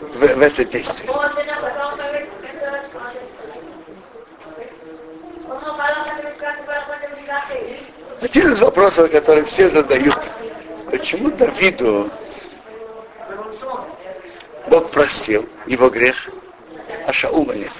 в, 0.00 0.34
в 0.34 0.42
это 0.42 0.64
действие. 0.66 1.10
Один 8.20 8.52
из 8.52 8.58
вопросов, 8.58 9.10
который 9.10 9.44
все 9.44 9.68
задают, 9.68 10.18
почему 10.90 11.30
Давиду 11.30 12.10
Бог 14.68 14.90
простил 14.90 15.48
его 15.66 15.88
грех, 15.88 16.28
а 17.06 17.12
Шаула 17.12 17.52
нет. 17.52 17.70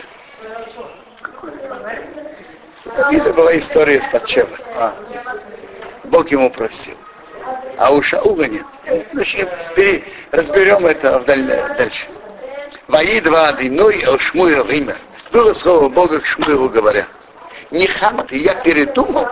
У 2.85 2.91
Давида 2.97 3.35
была 3.35 3.59
история 3.59 4.01
с 4.01 4.07
Подчева. 4.13 4.57
А, 4.77 4.95
Бог 6.05 6.31
ему 6.31 6.51
простил. 6.51 6.97
А 7.77 7.93
у 7.93 8.01
Шаула 8.01 8.45
нет. 8.45 8.65
Значит, 9.13 9.49
пере- 9.75 10.05
разберем 10.31 10.87
это 10.87 11.19
вдаль- 11.19 11.77
дальше. 11.77 12.07
Ваидва 12.87 13.49
Адиной 13.49 14.03
о 14.07 14.19
Шмуя 14.19 14.65
Рима. 14.65 14.95
Было 15.33 15.53
слово 15.53 15.89
Бога 15.89 16.21
к 16.21 16.27
Шмуеву 16.27 16.69
говоря. 16.71 17.07
Не 17.71 17.87
хам 17.87 18.27
я 18.31 18.55
передумал, 18.55 19.29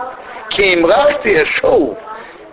кемрах 0.49 1.21
ты 1.21 1.45
шоу, 1.45 1.97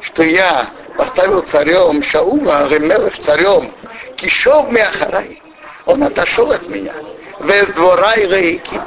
что 0.01 0.23
я 0.23 0.69
поставил 0.97 1.43
царем 1.43 2.03
Шаула, 2.03 2.69
Ремелых 2.69 3.19
царем, 3.19 3.73
кишов 4.17 4.71
мяхарай. 4.71 5.43
Он 5.87 6.03
отошел 6.03 6.51
от 6.51 6.69
меня. 6.69 6.93
Вез 7.41 7.69
двора 7.71 8.15
и 8.15 8.27
рейки. 8.27 8.81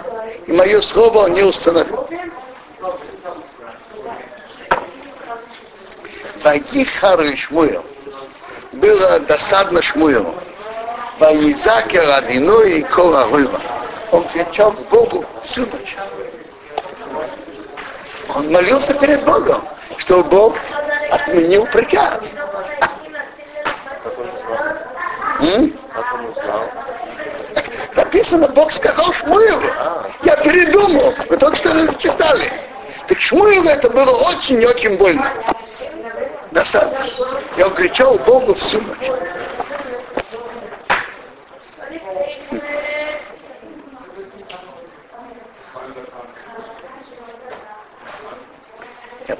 И 0.48 0.52
мое 0.54 0.82
слово 0.82 1.26
он 1.26 1.34
не 1.34 1.44
установил. 1.44 2.08
Вагихар 6.44 7.22
и 7.24 7.36
Шмуел. 7.36 7.86
Было 8.74 9.20
досадно 9.20 9.82
Шмуелу. 9.82 10.34
Ваизаке 11.20 12.02
Радино 12.02 12.62
и 12.62 12.82
Кора. 12.84 13.28
Он 14.12 14.24
кричал 14.30 14.72
к 14.72 14.80
Богу 14.90 15.26
всю 15.44 15.62
ночь. 15.62 15.98
Он 18.38 18.52
молился 18.52 18.94
перед 18.94 19.26
Богом, 19.26 19.68
что 19.98 20.24
Бог 20.24 20.56
отменил 21.10 21.66
приказ. 21.66 22.36
Написано, 27.96 28.48
Бог 28.50 28.72
сказал 28.72 29.12
Шмуилу. 29.12 29.64
Я 30.22 30.36
передумал. 30.36 31.16
Вы 31.28 31.38
только 31.38 31.58
что 31.58 31.70
это 31.70 31.96
читали. 31.96 32.52
Так 33.08 33.20
Шмуилу 33.20 33.70
это 33.70 33.90
было 33.90 34.12
очень 34.30 34.62
и 34.62 34.68
очень 34.68 34.98
больно. 34.98 35.28
Досадно. 36.52 37.08
Я 37.58 37.66
он 37.66 37.74
кричал 37.74 38.20
Богу 38.20 38.54
всю 38.54 38.80
ночь. 38.82 39.10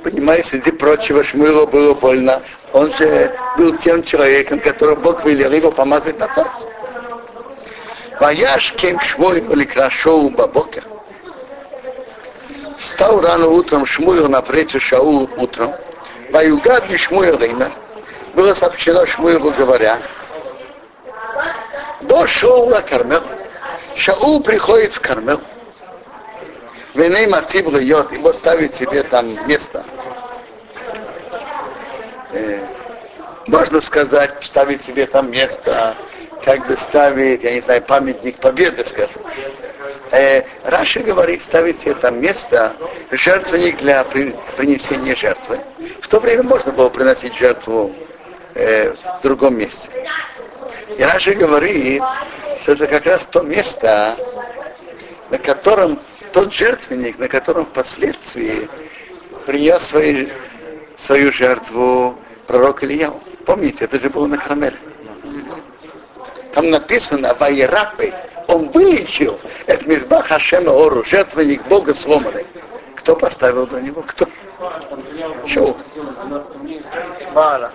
Я 0.08 0.12
понимаю, 0.12 0.42
среди 0.46 0.72
прочего 0.72 1.22
Шмуилу 1.22 1.68
было 1.68 1.94
больно. 1.94 2.42
Он 2.72 2.94
же 2.94 3.36
был 3.58 3.76
тем 3.76 4.04
человеком, 4.04 4.62
которого 4.62 4.96
Бог 4.96 5.26
велел 5.26 5.52
его 5.52 5.70
помазать 5.70 6.18
на 6.18 6.30
царство. 6.30 6.70
Ваяш 8.18 8.72
кем 8.78 9.02
Шмуил 9.02 9.54
ликрашоу 9.54 10.30
бабока. 10.30 10.82
Встал 12.80 13.20
рано 13.20 13.50
утром 13.50 13.86
Шмуил 13.86 14.30
напротив 14.30 14.82
Шаул 14.82 15.30
утром. 15.36 15.74
Ваюгад 16.32 16.88
ли 16.88 16.96
Шмуил 16.96 17.38
имя. 17.42 17.70
Было 18.34 18.54
сообщено 18.54 19.06
Шмуилу, 19.06 19.52
говоря, 19.52 20.00
до 22.00 22.26
Шаула 22.26 22.80
Кармел. 22.80 23.24
Шаул 23.98 24.42
приходит 24.42 24.94
в 24.94 25.02
Кармел. 25.02 25.42
Веней 26.94 27.28
Матиб 27.28 27.68
льет, 27.68 28.14
его 28.14 28.32
ставит 28.32 28.74
себе 28.74 29.04
там 29.04 29.28
место. 29.48 29.84
Можно 33.48 33.82
сказать, 33.82 34.36
ставить 34.42 34.84
себе 34.84 35.06
там 35.06 35.32
место, 35.32 35.96
как 36.44 36.68
бы 36.68 36.78
ставить, 36.78 37.44
я 37.44 37.54
не 37.54 37.62
знаю, 37.62 37.82
памятник 37.82 38.38
победы, 38.38 38.86
скажем. 38.86 39.22
Э, 40.12 40.44
Раши 40.64 41.02
говорит, 41.02 41.42
ставить 41.42 41.80
себе 41.80 41.96
там 41.96 42.22
место, 42.22 42.76
жертвенник 43.12 43.78
для 43.78 44.04
при- 44.04 44.36
принесения 44.56 45.16
жертвы. 45.16 45.60
В 46.02 46.08
то 46.08 46.20
время 46.20 46.44
можно 46.44 46.72
было 46.72 46.90
приносить 46.90 47.36
жертву 47.36 47.94
э, 48.54 48.94
в 48.94 49.22
другом 49.24 49.58
месте. 49.58 49.90
И 50.98 51.04
Раши 51.04 51.34
говорит, 51.34 52.02
что 52.62 52.74
это 52.74 52.88
как 52.88 53.06
раз 53.06 53.26
то 53.26 53.42
место, 53.42 54.16
на 55.30 55.38
котором 55.38 56.00
тот 56.32 56.54
жертвенник, 56.54 57.20
на 57.20 57.28
котором 57.28 57.66
впоследствии 57.66 58.70
принес 59.46 59.84
свои, 59.84 60.30
свою 60.96 61.32
жертву 61.32 62.18
пророк 62.46 62.84
Ильяу. 62.84 63.22
Помните, 63.48 63.86
это 63.86 63.98
же 63.98 64.10
было 64.10 64.28
на 64.28 64.38
Кармеле. 64.38 64.78
Там 66.54 66.70
написано 66.70 67.34
Вайрапы, 67.40 68.14
он 68.48 68.68
вылечил 68.70 69.40
это 69.68 69.88
Мизбах 69.88 70.28
Хашема 70.28 70.72
Ору, 70.72 71.02
жертвенник 71.06 71.66
Бога 71.68 71.94
сломанный. 71.94 72.46
Кто 72.96 73.16
поставил 73.16 73.66
до 73.66 73.80
него? 73.80 74.02
Кто? 74.02 74.28
Шоу. 75.46 75.78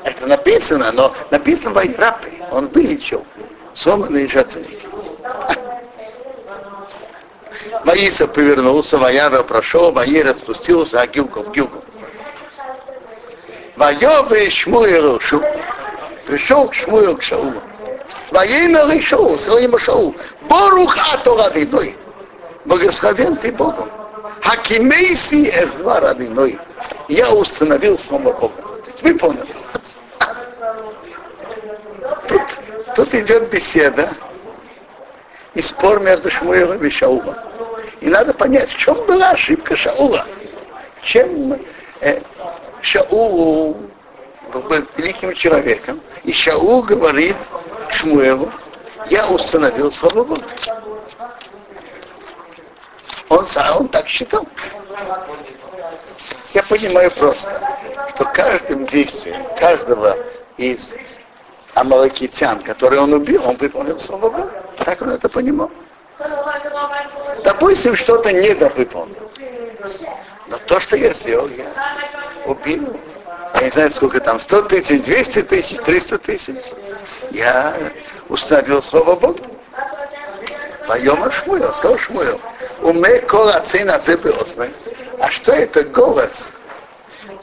Это 0.05 0.27
написано, 0.27 0.93
но 0.93 1.15
написано 1.31 1.71
Вайрапы, 1.71 2.29
он 2.51 2.69
вылечил 2.69 3.25
сломанный 3.73 4.29
жертвенник. 4.29 4.79
Маиса 7.85 8.29
повернулся, 8.29 8.99
Ваяра 8.99 9.43
прошел, 9.43 9.91
Ваи 9.91 10.21
распустился, 10.21 11.01
а 11.01 11.07
Гилгу 11.07 11.45
в 11.45 11.53
Гилгу. 13.91 14.25
Вайовы 14.25 14.51
Шмуил 14.51 15.21
Шу. 15.21 15.43
Пришел 16.27 16.69
к 16.69 16.75
Шмуил 16.75 17.17
к 17.17 17.23
Шаулу. 17.23 17.61
Воимя 18.31 18.93
и 18.95 19.01
Шаул, 19.01 19.39
сказал 19.39 19.59
ему 19.59 19.79
Шаул, 19.79 20.15
Борух 20.43 20.97
Ато 21.13 21.37
Радиной. 21.37 21.97
Благословен 22.65 23.37
ты 23.37 23.53
Богом. 23.53 23.91
Хакимейси 24.41 25.49
эс 25.49 25.69
два 25.79 26.01
Радиной. 26.01 26.59
Я 27.09 27.33
установил 27.33 27.99
самого 27.99 28.33
Бога. 28.33 28.55
Вы 29.03 29.15
поняли? 29.17 29.55
Тут, 32.29 32.43
тут 32.95 33.15
идет 33.15 33.51
беседа 33.51 34.11
и 35.55 35.61
спор 35.61 36.01
между 36.01 36.31
Шмуилом 36.31 36.85
и 36.85 36.89
Шаулом. 36.91 37.35
И 38.01 38.09
надо 38.09 38.33
понять, 38.33 38.73
в 38.73 38.77
чем 38.77 38.95
была 39.07 39.31
ошибка 39.31 39.77
Шаула. 39.77 40.25
Чем 41.03 41.59
э, 42.01 42.21
Шаул 42.83 43.77
был 44.53 44.87
великим 44.97 45.33
человеком, 45.35 46.01
и 46.25 46.33
Шаул 46.33 46.83
говорит 46.83 47.37
Шмуэлу, 47.91 48.51
я 49.09 49.27
установил 49.29 49.91
своего 49.93 50.25
Бога. 50.25 50.43
Он, 53.29 53.47
он 53.79 53.89
так 53.89 54.09
считал. 54.09 54.47
Я 56.53 56.63
понимаю 56.65 57.11
просто, 57.13 57.51
что 58.15 58.25
каждым 58.25 58.85
действием 58.87 59.47
каждого 59.59 60.19
из 60.57 60.95
амалакитян, 61.75 62.63
который 62.63 62.99
он 62.99 63.13
убил, 63.15 63.43
он 63.47 63.57
выполнил 63.57 63.99
своего 64.01 64.29
Бога. 64.29 64.51
Так 64.79 65.01
он 65.03 65.11
это 65.11 65.29
понимал. 65.29 65.71
Допустим, 67.45 67.95
что-то 67.95 68.33
недовыполнил. 68.33 69.31
Но 70.49 70.59
то, 70.67 70.81
что 70.81 70.97
я 70.97 71.15
сделал, 71.15 71.49
я 71.49 71.67
убил. 72.47 72.97
Я 73.55 73.61
не 73.63 73.71
знаю, 73.71 73.91
сколько 73.91 74.21
там, 74.21 74.41
100 74.41 74.63
тысяч, 74.63 75.05
200 75.05 75.43
тысяч, 75.43 75.77
300 75.79 76.19
тысяч. 76.19 76.57
Я 77.31 77.75
установил 78.29 78.83
слово 78.83 79.15
Бога. 79.17 79.43
Поема 80.87 81.31
Шмуэл, 81.31 81.73
сказал 81.75 81.99
Шмуэл. 81.99 82.41
Уме 82.81 83.19
кола 83.21 83.61
цена 83.65 83.99
зыбылосны. 84.01 84.71
А 85.21 85.31
что 85.31 85.53
это 85.53 85.85
голос? 85.85 86.49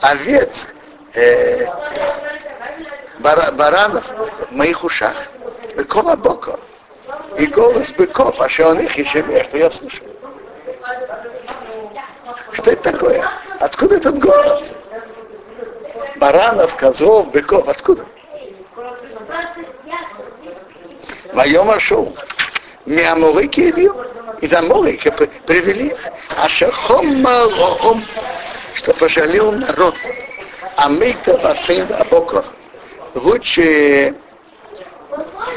Овец, 0.01 0.67
э, 1.13 1.65
бара- 3.19 3.51
баранов 3.51 4.03
в 4.49 4.51
моих 4.51 4.83
ушах. 4.83 5.15
Кола 5.87 6.15
бока. 6.15 6.59
И 7.37 7.45
голос 7.45 7.91
быков, 7.91 8.39
а 8.41 8.49
что 8.49 8.69
он 8.69 8.79
их 8.79 8.97
еще 8.97 9.23
что 9.43 9.57
я 9.57 9.71
слышу. 9.71 10.03
Что 12.51 12.71
это 12.71 12.91
такое? 12.91 13.23
Откуда 13.59 13.95
этот 13.95 14.19
голос? 14.19 14.61
Баранов, 16.17 16.75
козлов, 16.75 17.31
быков, 17.31 17.67
откуда? 17.67 18.05
Моем 21.33 21.79
шоу. 21.79 22.15
Миаморики 22.85 23.71
бил. 23.71 23.95
Из 24.41 24.53
Аморики 24.53 25.09
при- 25.11 25.25
привели 25.45 25.87
их. 25.87 25.99
А 26.37 26.47
шахомалоом, 26.47 28.03
что 28.73 28.93
пожалел 28.93 29.51
народ. 29.51 29.95
А 30.77 30.87
мы-то 30.87 31.37
бацин 31.37 31.87
абокор. 31.93 32.45
Лучше 33.15 34.15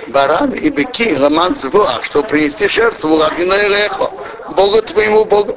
баран 0.08 0.50
и 0.50 0.68
быки, 0.70 1.14
роман 1.14 1.56
звуа, 1.56 2.00
что 2.02 2.22
принести 2.22 2.66
жертву 2.66 3.14
Ладиной 3.14 3.68
Рехо, 3.68 4.10
Богу 4.56 4.82
твоему 4.82 5.24
Богу. 5.24 5.56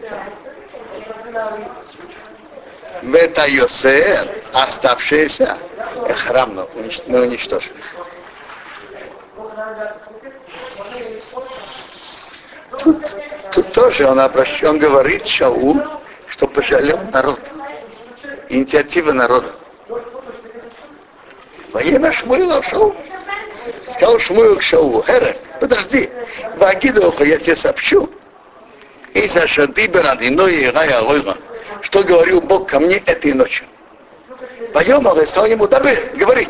В 3.06 3.14
это 3.14 3.46
Йосер, 3.46 4.28
оставшееся, 4.52 5.60
храм 6.26 6.68
мы 7.06 7.22
уничтожили. 7.22 7.76
Тут, 12.80 12.98
тут 13.52 13.72
тоже 13.74 14.08
он 14.08 14.20
обращен, 14.20 14.70
он 14.70 14.80
говорит 14.80 15.28
Шаул, 15.28 15.80
что 16.28 16.48
пожалел 16.48 17.00
народ. 17.14 17.40
Инициатива 18.50 19.12
народа. 19.12 19.52
Во 21.74 21.82
имя 21.84 22.12
Шмуила 22.12 22.64
Шаул. 22.64 22.96
Сказал 23.88 24.18
Шмуил 24.18 24.58
к 24.58 24.64
Шаулу, 24.64 25.04
Херев, 25.04 25.38
подожди, 25.60 26.10
Вагидоху 26.56 27.24
я 27.24 27.38
тебе 27.38 27.56
сообщу, 27.56 28.10
и 29.14 29.28
за 29.28 29.46
Шадибер 29.46 30.08
Адиной 30.08 30.56
и 30.56 30.72
Рая 30.72 31.02
что 31.82 32.04
говорил 32.04 32.42
Бог 32.42 32.70
ко 32.70 32.80
мне 32.80 32.98
этой 32.98 33.34
ночью. 33.34 33.66
Поем, 34.74 35.08
и 35.08 35.26
сказал 35.26 35.46
ему, 35.46 35.68
да 35.68 35.80
говори. 35.80 36.48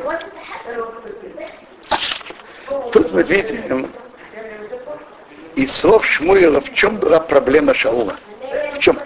Тут 2.92 3.12
мы 3.12 3.24
видим 3.24 3.92
из 5.56 5.72
слов 5.72 6.06
Шмуила, 6.06 6.62
в 6.62 6.74
чем 6.74 6.98
была 6.98 7.20
проблема 7.20 7.74
Шаула. 7.74 8.16
В 8.74 8.80
чем? 8.80 9.00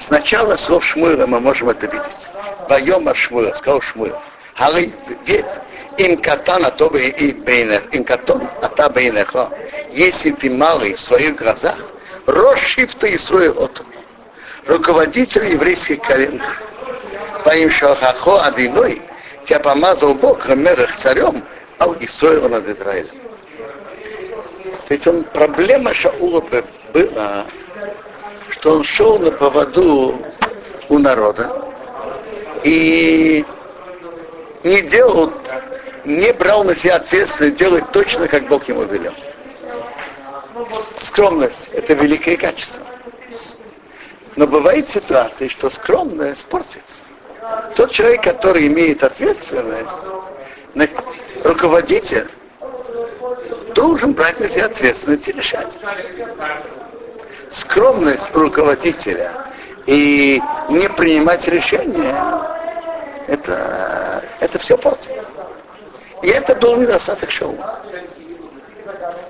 Сначала 0.00 0.56
слов 0.56 0.84
Шмуила 0.84 1.26
мы 1.26 1.40
можем 1.40 1.70
это 1.70 1.86
видеть. 1.86 2.30
Воема 2.68 3.14
Шмуила, 3.14 3.54
сказал 3.54 3.80
Шмуил. 3.80 4.16
Али, 4.56 4.92
ведь 5.26 5.46
им 5.98 6.16
катан 6.16 6.64
ато 6.64 6.86
и 6.96 7.32
бейнех, 7.32 7.92
им 7.92 8.04
катон 8.04 8.48
ата 8.60 8.88
бейнеха. 8.88 9.50
Если 9.92 10.30
ты 10.30 10.50
малый 10.50 10.94
в 10.94 11.00
своих 11.00 11.36
глазах, 11.36 11.76
расшифта 12.26 13.06
и 13.06 13.18
строил 13.18 13.62
оту. 13.62 13.84
Руководитель 14.66 15.46
еврейских 15.46 16.00
колен. 16.00 16.42
По 17.44 17.50
им 17.50 17.70
шахахо 17.70 18.44
одиной, 18.44 19.02
тебя 19.46 19.60
помазал 19.60 20.14
Бог 20.14 20.48
мерах 20.48 20.96
царем, 20.96 21.44
а 21.78 21.92
и 22.00 22.06
строил 22.06 22.48
над 22.48 22.66
Израилем. 22.68 23.14
То 24.88 24.94
есть 24.94 25.06
он, 25.06 25.24
проблема 25.24 25.92
Шаула 25.92 26.42
была, 26.92 27.44
что 28.50 28.76
он 28.76 28.84
шел 28.84 29.18
на 29.18 29.30
поводу 29.30 30.18
у 30.88 30.98
народа 30.98 31.64
и 32.62 33.44
не 34.62 34.80
делал, 34.82 35.32
не 36.04 36.32
брал 36.32 36.64
на 36.64 36.74
себя 36.74 36.96
ответственность 36.96 37.56
делать 37.56 37.90
точно, 37.92 38.28
как 38.28 38.46
Бог 38.48 38.66
ему 38.68 38.84
велел. 38.84 39.14
Скромность– 41.00 41.68
это 41.72 41.94
великое 41.94 42.36
качество. 42.36 42.86
Но 44.36 44.46
бывает 44.46 44.88
ситуации, 44.88 45.48
что 45.48 45.70
скромность 45.70 46.44
портит. 46.46 46.82
Тот 47.76 47.92
человек, 47.92 48.22
который 48.22 48.66
имеет 48.66 49.04
ответственность, 49.04 50.06
руководитель, 51.44 52.28
должен 53.74 54.12
брать 54.12 54.40
на 54.40 54.48
себя 54.48 54.66
ответственность 54.66 55.28
и 55.28 55.32
решать. 55.32 55.78
Скромность 57.50 58.34
руководителя 58.34 59.30
и 59.86 60.40
не 60.68 60.88
принимать 60.88 61.46
решения, 61.46 62.16
это, 63.28 64.24
это 64.40 64.58
все 64.58 64.76
портит. 64.78 65.12
И 66.22 66.28
это 66.28 66.56
был 66.56 66.76
недостаток 66.76 67.30
шоу. 67.30 67.56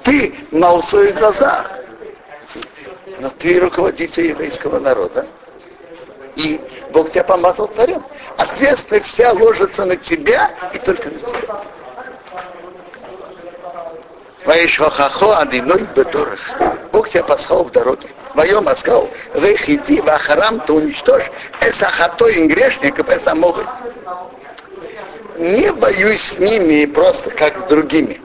Ты 0.04 0.34
в 0.80 0.84
своих 0.84 1.16
глазах, 1.16 1.72
но 3.24 3.30
ты 3.30 3.58
руководитель 3.58 4.26
еврейского 4.26 4.78
народа. 4.78 5.26
И 6.36 6.60
Бог 6.92 7.10
тебя 7.10 7.24
помазал 7.24 7.68
царем. 7.68 8.04
Ответственность 8.36 9.06
вся 9.06 9.32
ложится 9.32 9.86
на 9.86 9.96
тебя 9.96 10.50
и 10.74 10.78
только 10.78 11.08
на 11.08 11.18
тебя. 11.20 11.62
Ваишхахахо 14.44 15.38
адиной 15.38 15.88
бедорах. 15.96 16.38
Бог 16.92 17.08
тебя 17.08 17.24
послал 17.24 17.64
в 17.64 17.70
дороге. 17.70 18.08
Воем 18.34 18.68
сказал, 18.76 19.08
иди 19.32 20.02
в 20.02 20.08
ахарам, 20.10 20.60
то 20.60 20.74
уничтожь 20.74 21.30
эсахато 21.62 22.26
и 22.26 22.46
грешников, 22.46 23.08
эса 23.08 23.34
могут. 23.34 23.66
Не 25.38 25.72
воюй 25.72 26.18
с 26.18 26.38
ними 26.38 26.84
просто 26.84 27.30
как 27.30 27.58
с 27.58 27.62
другими. 27.70 28.20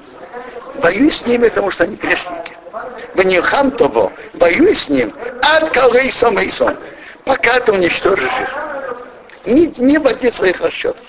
Воюй 0.75 1.09
с 1.09 1.25
ними, 1.25 1.47
потому 1.47 1.71
что 1.71 1.85
они 1.85 1.95
грешники. 1.95 2.48
В 3.19 3.23
нихам 3.23 3.71
того, 3.71 4.13
воюй 4.35 4.73
с 4.73 4.87
ним, 4.87 5.13
от 5.41 5.71
калейсом 5.71 6.37
эйсон, 6.37 6.77
пока 7.25 7.59
ты 7.59 7.73
уничтожишь 7.73 8.31
их. 8.39 8.55
Не, 9.45 9.65
не 9.77 9.97
води 9.97 10.31
своих 10.31 10.61
расчетов. 10.61 11.05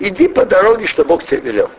Иди 0.00 0.28
по 0.28 0.44
дороге, 0.44 0.86
что 0.86 1.06
Бог 1.06 1.24
тебе 1.24 1.40
велел. 1.40 1.70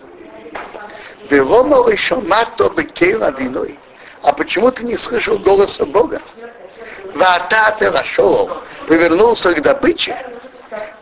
Велома 1.29 1.95
шамато 1.95 2.71
бекейла 2.71 3.29
виной. 3.37 3.77
А 4.23 4.33
почему 4.33 4.71
ты 4.71 4.83
не 4.83 4.97
слышал 4.97 5.37
голоса 5.37 5.85
Бога? 5.85 6.19
Вата 7.13 7.75
ты 7.77 7.91
вошел, 7.91 8.49
повернулся 8.87 9.53
к 9.53 9.61
добыче. 9.61 10.17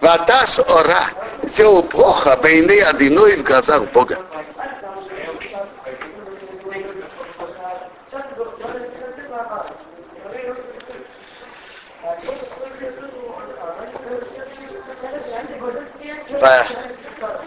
Вата 0.02 0.46
с 0.46 0.60
ора 0.60 1.06
сделал 1.44 1.82
плохо 1.82 2.36
бейны 2.44 2.82
одиной 2.82 3.38
в 3.38 3.44
глазах 3.44 3.84
Бога. 3.94 4.20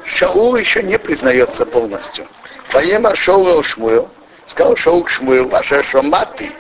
Шаул 0.05 0.57
еще 0.57 0.83
не 0.83 0.99
признается 0.99 1.67
полностью. 1.67 2.27
Поема 2.71 3.15
Шоу 3.17 3.63
Шмуэл, 3.63 4.09
сказал 4.47 4.77
Шоу 4.77 5.05
к 5.05 5.11
Шмуэл, 5.11 5.49
ваше 5.49 5.83
шоматы, 5.83 6.53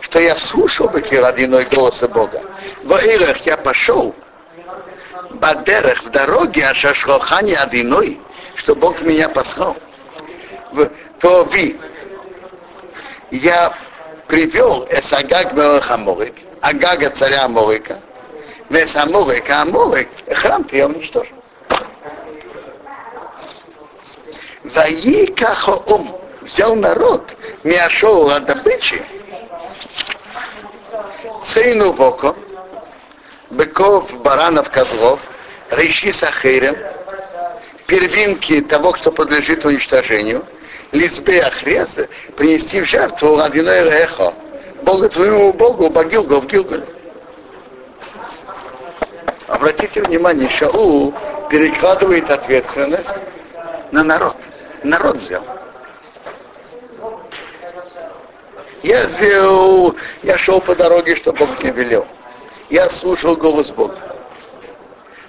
что 0.00 0.18
я 0.18 0.36
слушал 0.36 0.88
бы 0.88 1.00
родиной 1.00 1.64
голоса 1.64 2.08
Бога. 2.08 2.42
В 2.82 2.92
Ирах 2.92 3.38
я 3.46 3.56
пошел, 3.56 4.14
Бадерах 5.30 6.02
в 6.02 6.10
дороге, 6.10 6.66
а 6.68 6.74
Шашхохани 6.74 7.54
одиной, 7.54 8.20
что 8.54 8.74
Бог 8.74 9.00
меня 9.02 9.28
послал. 9.28 9.76
В 10.72 10.90
Тови 11.20 11.78
я 13.30 13.72
привел 14.26 14.86
Эсагаг 14.90 15.52
Мелахаморик, 15.52 16.34
Агага 16.60 17.10
царя 17.10 17.44
Аморика, 17.44 18.00
Вес 18.68 18.96
Аморик, 18.96 19.48
храм 20.34 20.64
ты 20.64 20.78
я 20.78 20.86
уничтожил. 20.86 21.35
Ваикахоом 24.74 26.16
взял 26.40 26.74
народ, 26.74 27.36
Миашоу 27.62 28.28
от 28.28 28.46
добычи, 28.46 29.02
Цейну 31.42 31.92
Воко, 31.92 32.34
быков, 33.50 34.12
баранов, 34.22 34.70
козлов, 34.70 35.20
реши 35.70 36.12
сахирем, 36.12 36.76
первинки 37.86 38.60
того, 38.60 38.92
кто 38.92 39.12
подлежит 39.12 39.64
уничтожению, 39.64 40.44
лизбе 40.90 41.42
ахреза, 41.42 42.08
принести 42.36 42.80
в 42.80 42.86
жертву 42.86 43.38
одиное 43.38 43.84
эхо, 43.84 44.34
Бога 44.82 45.08
твоему 45.08 45.52
Богу, 45.52 45.90
Багилгу 45.90 46.40
в 46.40 46.46
Гилгале. 46.46 46.86
Обратите 49.46 50.02
внимание, 50.02 50.48
Шаул 50.48 51.14
перекладывает 51.50 52.30
ответственность 52.30 53.20
на 53.92 54.02
народ. 54.02 54.36
Народ 54.86 55.16
взял. 55.16 55.42
Я 58.84 59.04
сделал, 59.08 59.96
я 60.22 60.38
шел 60.38 60.60
по 60.60 60.76
дороге, 60.76 61.16
что 61.16 61.32
Бог 61.32 61.60
мне 61.60 61.72
велел. 61.72 62.06
Я 62.70 62.88
слушал 62.90 63.36
голос 63.36 63.72
Бога. 63.72 63.98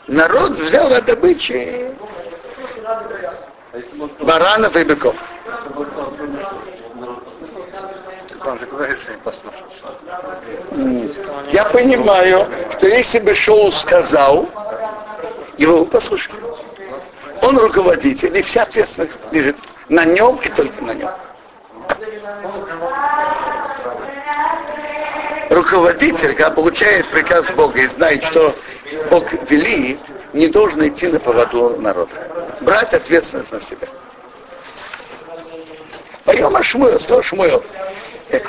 Народ 0.06 0.52
взял 0.52 0.94
от 0.94 1.06
добычи 1.06 1.92
баранов 4.20 4.76
и 4.76 4.84
быков. 4.84 5.16
Я 11.52 11.66
понимаю, 11.66 12.48
что 12.78 12.88
если 12.88 13.20
бы 13.20 13.34
Шоу 13.34 13.72
сказал, 13.72 14.48
его 15.58 15.84
бы 15.84 15.88
послушали. 15.88 16.47
Он 17.42 17.58
руководитель, 17.58 18.36
и 18.38 18.42
вся 18.42 18.64
ответственность 18.64 19.20
лежит 19.32 19.56
на 19.90 20.06
нем 20.06 20.38
и 20.44 20.50
только 20.50 20.84
на 20.84 20.94
нем. 20.94 21.10
Руководитель, 25.50 26.34
когда 26.36 26.52
получает 26.52 27.08
приказ 27.08 27.50
Бога 27.52 27.80
и 27.80 27.88
знает, 27.88 28.24
что 28.24 28.56
Бог 29.10 29.32
велит, 29.50 30.00
не 30.34 30.48
должен 30.48 30.88
идти 30.88 31.08
на 31.08 31.20
поводу 31.20 31.80
народа. 31.80 32.12
Брать 32.62 32.94
ответственность 32.94 33.52
на 33.52 33.62
себя. 33.62 33.88
Поем 36.26 36.62
Шмуэл, 36.62 37.00
сказал 37.00 37.24
Шмуэл, 37.24 37.64
э, 38.30 38.42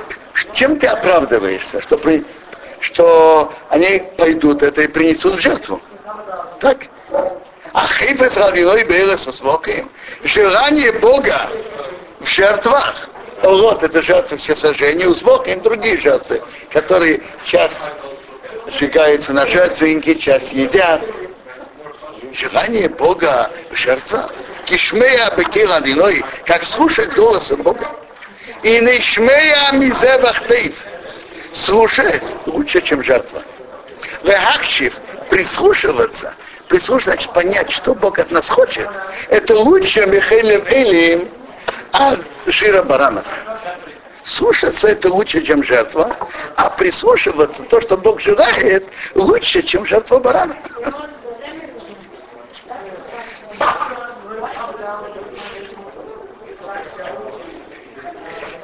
чем 0.53 0.79
ты 0.79 0.89
оправдываешься, 0.89 1.81
что, 1.81 1.97
при, 1.97 2.25
что 2.81 3.53
они 3.69 4.03
пойдут 4.17 4.63
это 4.65 4.83
и 4.83 4.89
принесут 4.89 5.41
жертву? 5.41 5.81
Так? 6.59 6.87
А 7.79 7.87
хейфес 7.87 8.37
равиной 8.37 8.83
бейлес 8.83 9.29
усвоким. 9.29 9.89
Желание 10.25 10.91
Бога 10.91 11.49
в 12.19 12.27
жертвах. 12.27 13.09
Вот 13.41 13.85
это 13.85 14.03
жертвы 14.03 14.37
все 14.37 14.57
сожжения, 14.57 15.07
узбоким 15.07 15.63
другие 15.63 15.97
жертвы, 15.97 16.43
которые 16.73 17.23
час 17.45 17.71
сжигаются 18.67 19.33
на 19.33 19.47
жертвенники, 19.47 20.15
час 20.15 20.51
едят. 20.51 21.03
Желание 22.33 22.89
Бога 22.89 23.49
в 23.71 23.77
жертвах. 23.77 24.33
Кишмея 24.65 25.33
бекила 25.37 25.81
диной, 25.81 26.25
как 26.47 26.65
слушать 26.65 27.15
голос 27.15 27.49
Бога. 27.51 27.93
И 28.65 28.81
не 28.81 29.01
шмея 29.01 29.71
мизевахтейв. 29.75 30.75
Слушать 31.55 32.25
лучше, 32.47 32.83
чем 32.83 33.05
жертва. 33.05 33.45
Вехакшив, 34.25 34.95
прислушиваться, 35.31 36.35
прислушаться, 36.69 37.11
значит 37.11 37.33
понять, 37.33 37.71
что 37.71 37.95
Бог 37.95 38.19
от 38.19 38.31
нас 38.31 38.49
хочет, 38.49 38.89
это 39.29 39.57
лучше 39.57 40.07
Михаилем 40.07 40.63
Элием 40.69 41.29
от 41.93 42.21
жира 42.47 42.83
баранов. 42.83 43.25
Слушаться 44.25 44.89
это 44.89 45.09
лучше, 45.09 45.43
чем 45.43 45.65
жертва, 45.65 46.15
а 46.57 46.69
прислушиваться, 46.71 47.63
то, 47.63 47.81
что 47.81 47.97
Бог 47.97 48.21
желает, 48.21 48.85
лучше, 49.15 49.63
чем 49.63 49.87
жертва 49.87 50.19
барана. 50.19 50.55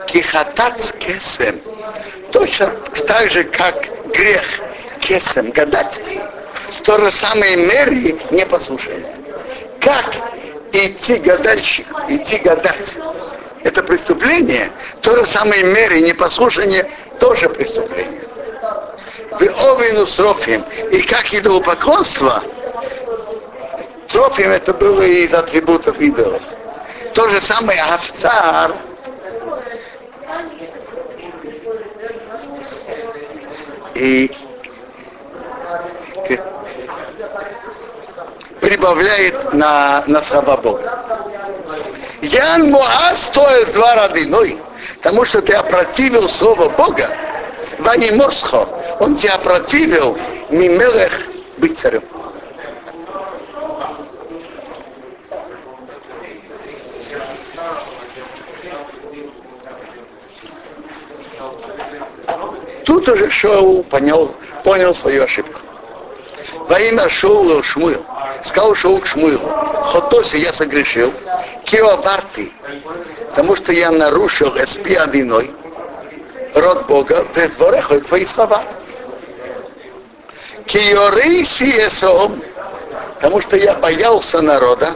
Кихатац 0.06 0.92
кесем. 0.92 1.60
Точно 2.30 2.68
так 3.06 3.30
же, 3.30 3.44
как 3.44 3.88
грех 4.12 4.44
кесем 5.00 5.50
гадать. 5.50 6.02
В 6.78 6.82
то 6.82 6.98
же 6.98 7.12
самое 7.12 7.56
мере 7.56 8.16
непослушание. 8.30 9.14
Как 9.80 10.14
идти 10.72 11.16
гадальщик, 11.16 11.86
идти 12.08 12.38
гадать, 12.38 12.94
это 13.62 13.82
преступление, 13.82 14.70
то 15.00 15.16
же 15.16 15.26
самое 15.26 15.64
мере 15.64 16.00
непослушание 16.00 16.90
тоже 17.20 17.48
преступление. 17.48 18.22
В 19.30 19.42
Овину 19.42 20.06
с 20.06 20.18
Рофим, 20.18 20.64
и 20.90 21.00
как 21.02 21.32
идолопоклонство, 21.32 22.42
Трофим 24.08 24.50
это 24.50 24.72
было 24.72 25.02
из 25.02 25.34
атрибутов 25.34 26.00
идолов. 26.00 26.42
То 27.14 27.28
же 27.28 27.40
самое 27.40 27.82
овцар, 27.82 28.72
и 33.94 34.30
прибавляет 38.74 39.54
на, 39.54 40.02
на 40.08 40.20
слова 40.20 40.56
Бога. 40.56 41.04
Ян 42.22 42.70
Муаз, 42.70 43.30
то 43.32 43.48
есть 43.56 43.72
два 43.72 43.94
родиной, 43.94 44.58
потому 44.96 45.24
что 45.24 45.40
ты 45.42 45.52
опротивил 45.52 46.28
слово 46.28 46.68
Бога, 46.70 47.08
Вани 47.78 48.10
Мосхо, 48.10 48.68
он 48.98 49.16
тебя 49.16 49.34
опротивил, 49.34 50.18
Мимелех 50.50 51.12
быть 51.58 51.78
царем. 51.78 52.02
Тут 62.84 63.08
уже 63.08 63.30
Шоу 63.30 63.84
понял, 63.84 64.34
понял 64.64 64.92
свою 64.94 65.22
ошибку. 65.22 65.60
Во 66.68 66.80
имя 66.80 67.08
Шоула 67.10 67.62
Шмуил. 67.62 68.04
Сказал 68.42 68.74
Шоу 68.74 68.98
к 68.98 69.06
Шмуилу. 69.06 69.48
Хотоси 69.92 70.36
я 70.36 70.52
согрешил. 70.52 71.12
Киоварты. 71.64 72.52
Потому 73.30 73.54
что 73.56 73.72
я 73.72 73.90
нарушил 73.90 74.48
эспи 74.56 74.94
одиной. 74.94 75.50
Род 76.54 76.86
Бога. 76.86 77.26
Дезвореха 77.34 78.00
твои 78.00 78.24
слова. 78.24 78.64
Киорейси 80.66 81.86
эсом. 81.86 82.42
Потому 83.16 83.40
что 83.42 83.56
я 83.56 83.74
боялся 83.74 84.40
народа. 84.40 84.94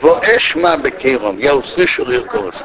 Во 0.00 0.20
эшма 0.22 0.76
бекейлом. 0.76 1.38
Я 1.38 1.56
услышал 1.56 2.08
их 2.08 2.24
голос. 2.26 2.64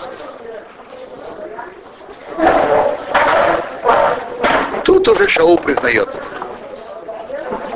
Тут 4.84 5.08
уже 5.08 5.28
Шаул 5.28 5.58
признается. 5.58 6.22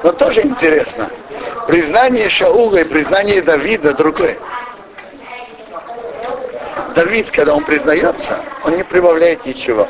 Но 0.08 0.14
тоже 0.14 0.42
интересно. 0.42 1.10
Признание 1.68 2.30
Шаула 2.30 2.78
и 2.78 2.86
признание 2.86 3.42
Давида 3.42 3.94
другое. 3.94 4.38
Давид, 6.96 7.30
когда 7.30 7.54
он 7.54 7.66
признается, 7.66 8.40
он 8.64 8.78
не 8.78 8.86
прибавляет 8.86 9.46
ничего. 9.46 9.86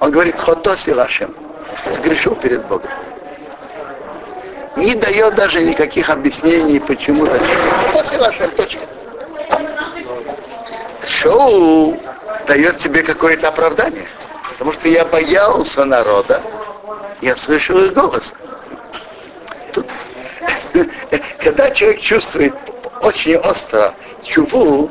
Он 0.00 0.10
говорит, 0.10 0.40
ходоси 0.40 0.88
лашем, 0.88 1.36
сгрешил 1.90 2.34
перед 2.34 2.64
Богом. 2.64 2.88
Не 4.76 4.94
дает 4.94 5.34
даже 5.34 5.62
никаких 5.62 6.08
объяснений, 6.08 6.80
почему 6.80 7.26
так. 7.26 7.42
Ходоси 7.88 8.16
лашем, 8.16 8.50
точка. 8.52 8.80
Шоу 11.06 12.00
дает 12.46 12.80
себе 12.80 13.02
какое-то 13.02 13.48
оправдание. 13.48 14.06
Потому 14.52 14.72
что 14.72 14.88
я 14.88 15.04
боялся 15.04 15.84
народа, 15.84 16.40
я 17.20 17.36
слышал 17.36 17.76
их 17.80 17.92
голос. 17.92 18.32
Тут, 19.72 19.86
когда 21.42 21.70
человек 21.70 22.00
чувствует 22.00 22.54
очень 23.00 23.36
остро 23.36 23.94
чуву, 24.22 24.90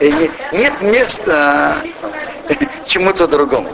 нет 0.00 0.80
места 0.80 1.76
чему-то 2.84 3.28
другому. 3.28 3.70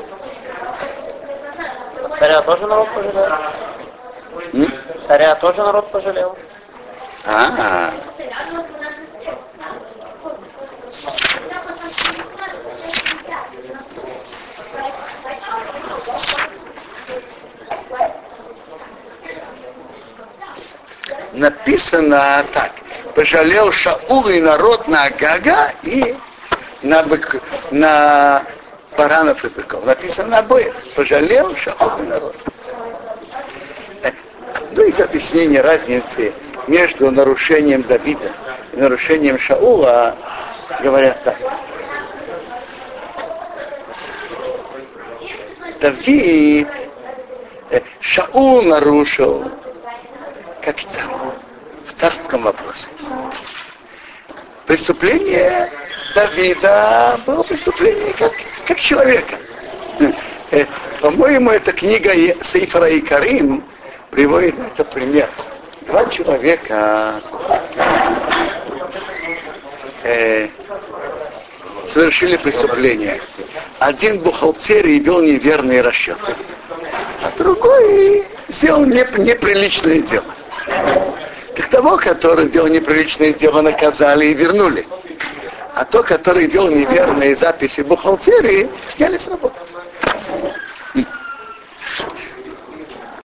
Царя 2.18 2.42
тоже 2.42 2.66
народ 2.66 2.88
пожалел? 2.94 3.33
М? 4.52 4.72
Царя 5.07 5.35
тоже 5.37 5.59
народ 5.62 5.90
пожалел? 5.90 6.37
А, 7.24 7.92
написано 21.37 22.44
так. 22.53 22.72
Пожалел 23.14 23.70
Шаул 23.72 24.29
и 24.29 24.40
народ 24.40 24.88
на 24.88 25.05
Агага 25.05 25.72
и 25.83 26.14
на, 26.83 27.03
бык, 27.03 27.40
на 27.70 28.42
баранов 28.96 29.44
и 29.44 29.49
быков. 29.49 29.85
Написано 29.85 30.29
на 30.29 30.38
обоих. 30.38 30.75
Пожалел 30.94 31.55
Шаул 31.57 32.03
и 32.03 32.07
народ. 32.07 32.37
Одно 34.55 34.83
из 34.83 35.01
объяснений 35.01 35.61
разницы 35.61 36.33
между 36.66 37.11
нарушением 37.11 37.83
Давида 37.83 38.33
и 38.72 38.77
нарушением 38.77 39.38
Шаула 39.38 40.16
говорят 40.83 41.22
так. 41.25 41.37
Давид, 45.81 46.68
э, 47.70 47.81
Шаул 48.01 48.62
нарушил 48.62 49.51
как 50.66 50.81
царь 50.85 51.05
в 51.87 51.92
царском 51.92 52.42
вопросе. 52.42 52.88
Преступление 54.66 55.70
Давида 56.12 57.20
было 57.24 57.44
преступление 57.44 58.12
как, 58.18 58.33
как 58.66 58.81
человека. 58.81 59.37
Э, 60.50 60.64
По-моему, 61.00 61.50
эта 61.50 61.70
книга 61.70 62.11
Сейфара 62.42 62.88
и 62.88 63.00
Карим 63.00 63.62
приводит 64.11 64.59
на 64.59 64.64
это 64.66 64.85
пример. 64.85 65.29
Два 65.83 66.05
человека 66.07 67.20
э, 70.02 70.48
совершили 71.87 72.37
преступление. 72.38 73.20
Один 73.79 74.18
бухгалтерий 74.18 74.98
вел 74.98 75.22
неверные 75.22 75.81
расчеты, 75.81 76.35
а 77.22 77.31
другой 77.38 78.24
сделал 78.48 78.85
неп- 78.85 79.20
неприличное 79.20 80.00
дело. 80.00 80.24
Так 81.55 81.69
того, 81.69 81.97
который 81.97 82.49
делал 82.49 82.69
неприличное 82.69 83.33
дело, 83.33 83.62
наказали 83.62 84.27
и 84.27 84.35
вернули. 84.35 84.87
А 85.75 85.85
то, 85.85 86.03
который 86.03 86.47
вел 86.47 86.69
неверные 86.69 87.37
записи 87.37 87.81
бухгалтерии, 87.83 88.69
сняли 88.89 89.19
с 89.19 89.29
работы. 89.29 89.61